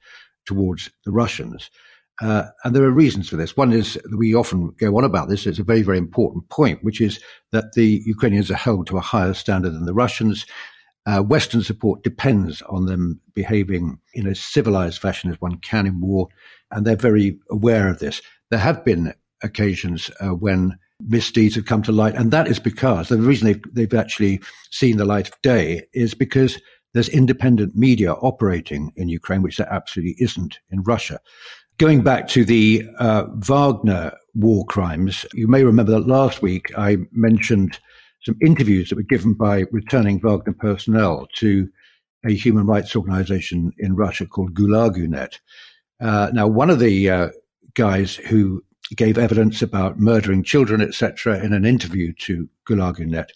towards 0.47 0.91
the 1.05 1.13
Russians. 1.13 1.71
Uh, 2.21 2.45
and 2.65 2.75
there 2.75 2.83
are 2.83 2.91
reasons 2.91 3.29
for 3.29 3.37
this. 3.37 3.57
One 3.57 3.73
is 3.73 3.99
we 4.17 4.35
often 4.35 4.75
go 4.79 4.97
on 4.99 5.05
about 5.05 5.29
this. 5.29 5.47
It's 5.47 5.61
a 5.61 5.65
very, 5.65 5.83
very 5.83 5.99
important 5.99 6.49
point, 6.49 6.83
which 6.83 7.01
is 7.01 7.21
that 7.53 7.73
the 7.75 8.03
Ukrainians 8.05 8.51
are 8.51 8.57
held 8.57 8.89
to 8.89 8.97
a 8.97 9.03
higher 9.03 9.35
standard 9.35 9.71
than 9.71 9.87
the 9.87 9.95
Russians. 9.95 10.45
Uh, 11.07 11.23
Western 11.23 11.63
support 11.63 12.03
depends 12.03 12.61
on 12.63 12.87
them 12.87 13.21
behaving 13.35 13.99
in 14.15 14.27
a 14.27 14.35
civilized 14.35 15.01
fashion 15.01 15.31
as 15.31 15.41
one 15.41 15.59
can 15.59 15.87
in 15.87 16.01
war, 16.01 16.29
and 16.73 16.85
they're 16.85 16.97
very 16.97 17.39
aware 17.51 17.89
of 17.89 18.01
this. 18.01 18.21
There 18.51 18.59
have 18.59 18.85
been 18.85 19.15
occasions 19.43 20.11
uh, 20.21 20.31
when 20.31 20.77
misdeeds 21.01 21.55
have 21.55 21.67
come 21.67 21.83
to 21.83 21.93
light, 21.93 22.15
and 22.15 22.31
that 22.31 22.49
is 22.49 22.59
because 22.59 23.09
the 23.09 23.19
reason 23.19 23.47
they've, 23.47 23.75
they've 23.75 23.95
actually 23.95 24.41
seen 24.71 24.97
the 24.97 25.05
light 25.05 25.29
of 25.29 25.41
day 25.43 25.83
is 25.93 26.15
because 26.15 26.59
there's 26.95 27.09
independent 27.09 27.77
media 27.77 28.13
operating 28.15 28.93
in 28.97 29.09
Ukraine, 29.09 29.43
which 29.43 29.59
there 29.59 29.73
absolutely 29.73 30.17
isn't 30.19 30.59
in 30.71 30.83
Russia. 30.83 31.21
Going 31.79 32.03
back 32.03 32.27
to 32.29 32.45
the 32.45 32.85
uh, 32.99 33.27
Wagner 33.35 34.13
war 34.35 34.65
crimes, 34.67 35.25
you 35.33 35.47
may 35.47 35.63
remember 35.63 35.93
that 35.93 36.09
last 36.09 36.43
week 36.43 36.77
I 36.77 36.97
mentioned 37.13 37.79
some 38.23 38.37
interviews 38.45 38.89
that 38.89 38.97
were 38.97 39.03
given 39.03 39.35
by 39.35 39.65
returning 39.71 40.19
Wagner 40.19 40.55
personnel 40.55 41.29
to 41.37 41.69
a 42.27 42.35
human 42.35 42.67
rights 42.67 42.97
organization 42.97 43.73
in 43.79 43.95
Russia 43.95 44.27
called 44.27 44.55
Gulagunet. 44.55 45.39
Uh, 46.01 46.31
now, 46.33 46.47
one 46.49 46.71
of 46.71 46.81
the 46.81 47.11
uh, 47.11 47.29
guys 47.75 48.17
who 48.17 48.65
gave 48.97 49.19
evidence 49.19 49.63
about 49.63 49.99
murdering 49.99 50.43
children, 50.43 50.81
etc., 50.81 51.39
in 51.43 51.53
an 51.53 51.65
interview 51.65 52.13
to 52.21 52.49
Gulagunet 52.69 53.31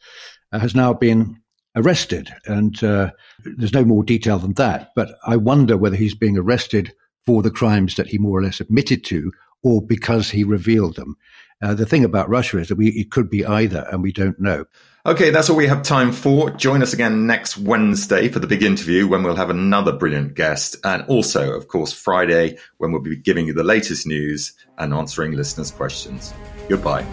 uh, 0.53 0.59
has 0.59 0.75
now 0.75 0.93
been 0.93 1.41
arrested. 1.77 2.31
And 2.47 2.83
uh, 2.83 3.11
there's 3.57 3.73
no 3.73 3.85
more 3.85 4.05
detail 4.05 4.39
than 4.39 4.55
that. 4.55 4.91
But 4.95 5.15
I 5.27 5.37
wonder 5.37 5.77
whether 5.77 5.97
he's 5.97 6.15
being 6.15 6.39
arrested 6.39 6.93
for 7.25 7.43
the 7.43 7.51
crimes 7.51 7.97
that 7.97 8.09
he 8.09 8.19
more 8.19 8.39
or 8.39 8.43
less 8.43 8.61
admitted 8.61 9.05
to 9.05 9.33
or 9.63 9.81
because 9.81 10.31
he 10.31 10.45
revealed 10.45 10.97
them. 10.97 11.17
Uh, 11.63 11.75
the 11.75 11.87
thing 11.87 12.05
about 12.05 12.29
Russia 12.29 12.59
is 12.59 12.69
that 12.69 12.77
we, 12.77 12.89
it 12.89 13.11
could 13.11 13.31
be 13.31 13.47
either, 13.47 13.87
and 13.93 14.03
we 14.03 14.13
don't 14.13 14.41
know. 14.41 14.65
Okay, 15.05 15.31
that's 15.31 15.51
all 15.51 15.57
we 15.57 15.67
have 15.67 15.83
time 15.83 16.13
for. 16.13 16.51
Join 16.51 16.81
us 16.81 16.93
again 16.93 17.27
next 17.27 17.59
Wednesday 17.59 18.29
for 18.29 18.39
the 18.39 18.47
big 18.47 18.63
interview 18.63 19.09
when 19.09 19.25
we'll 19.25 19.35
have 19.35 19.51
another 19.51 19.91
brilliant 19.91 20.35
guest. 20.35 20.77
And 20.85 21.03
also, 21.09 21.55
of 21.57 21.67
course, 21.67 21.93
Friday 21.93 22.57
when 22.79 22.93
we'll 22.93 23.03
be 23.03 23.17
giving 23.17 23.49
you 23.49 23.53
the 23.53 23.65
latest 23.65 24.07
news 24.07 24.53
and 24.79 24.95
answering 24.95 25.33
listeners' 25.33 25.73
questions. 25.73 26.33
Goodbye. 26.69 27.05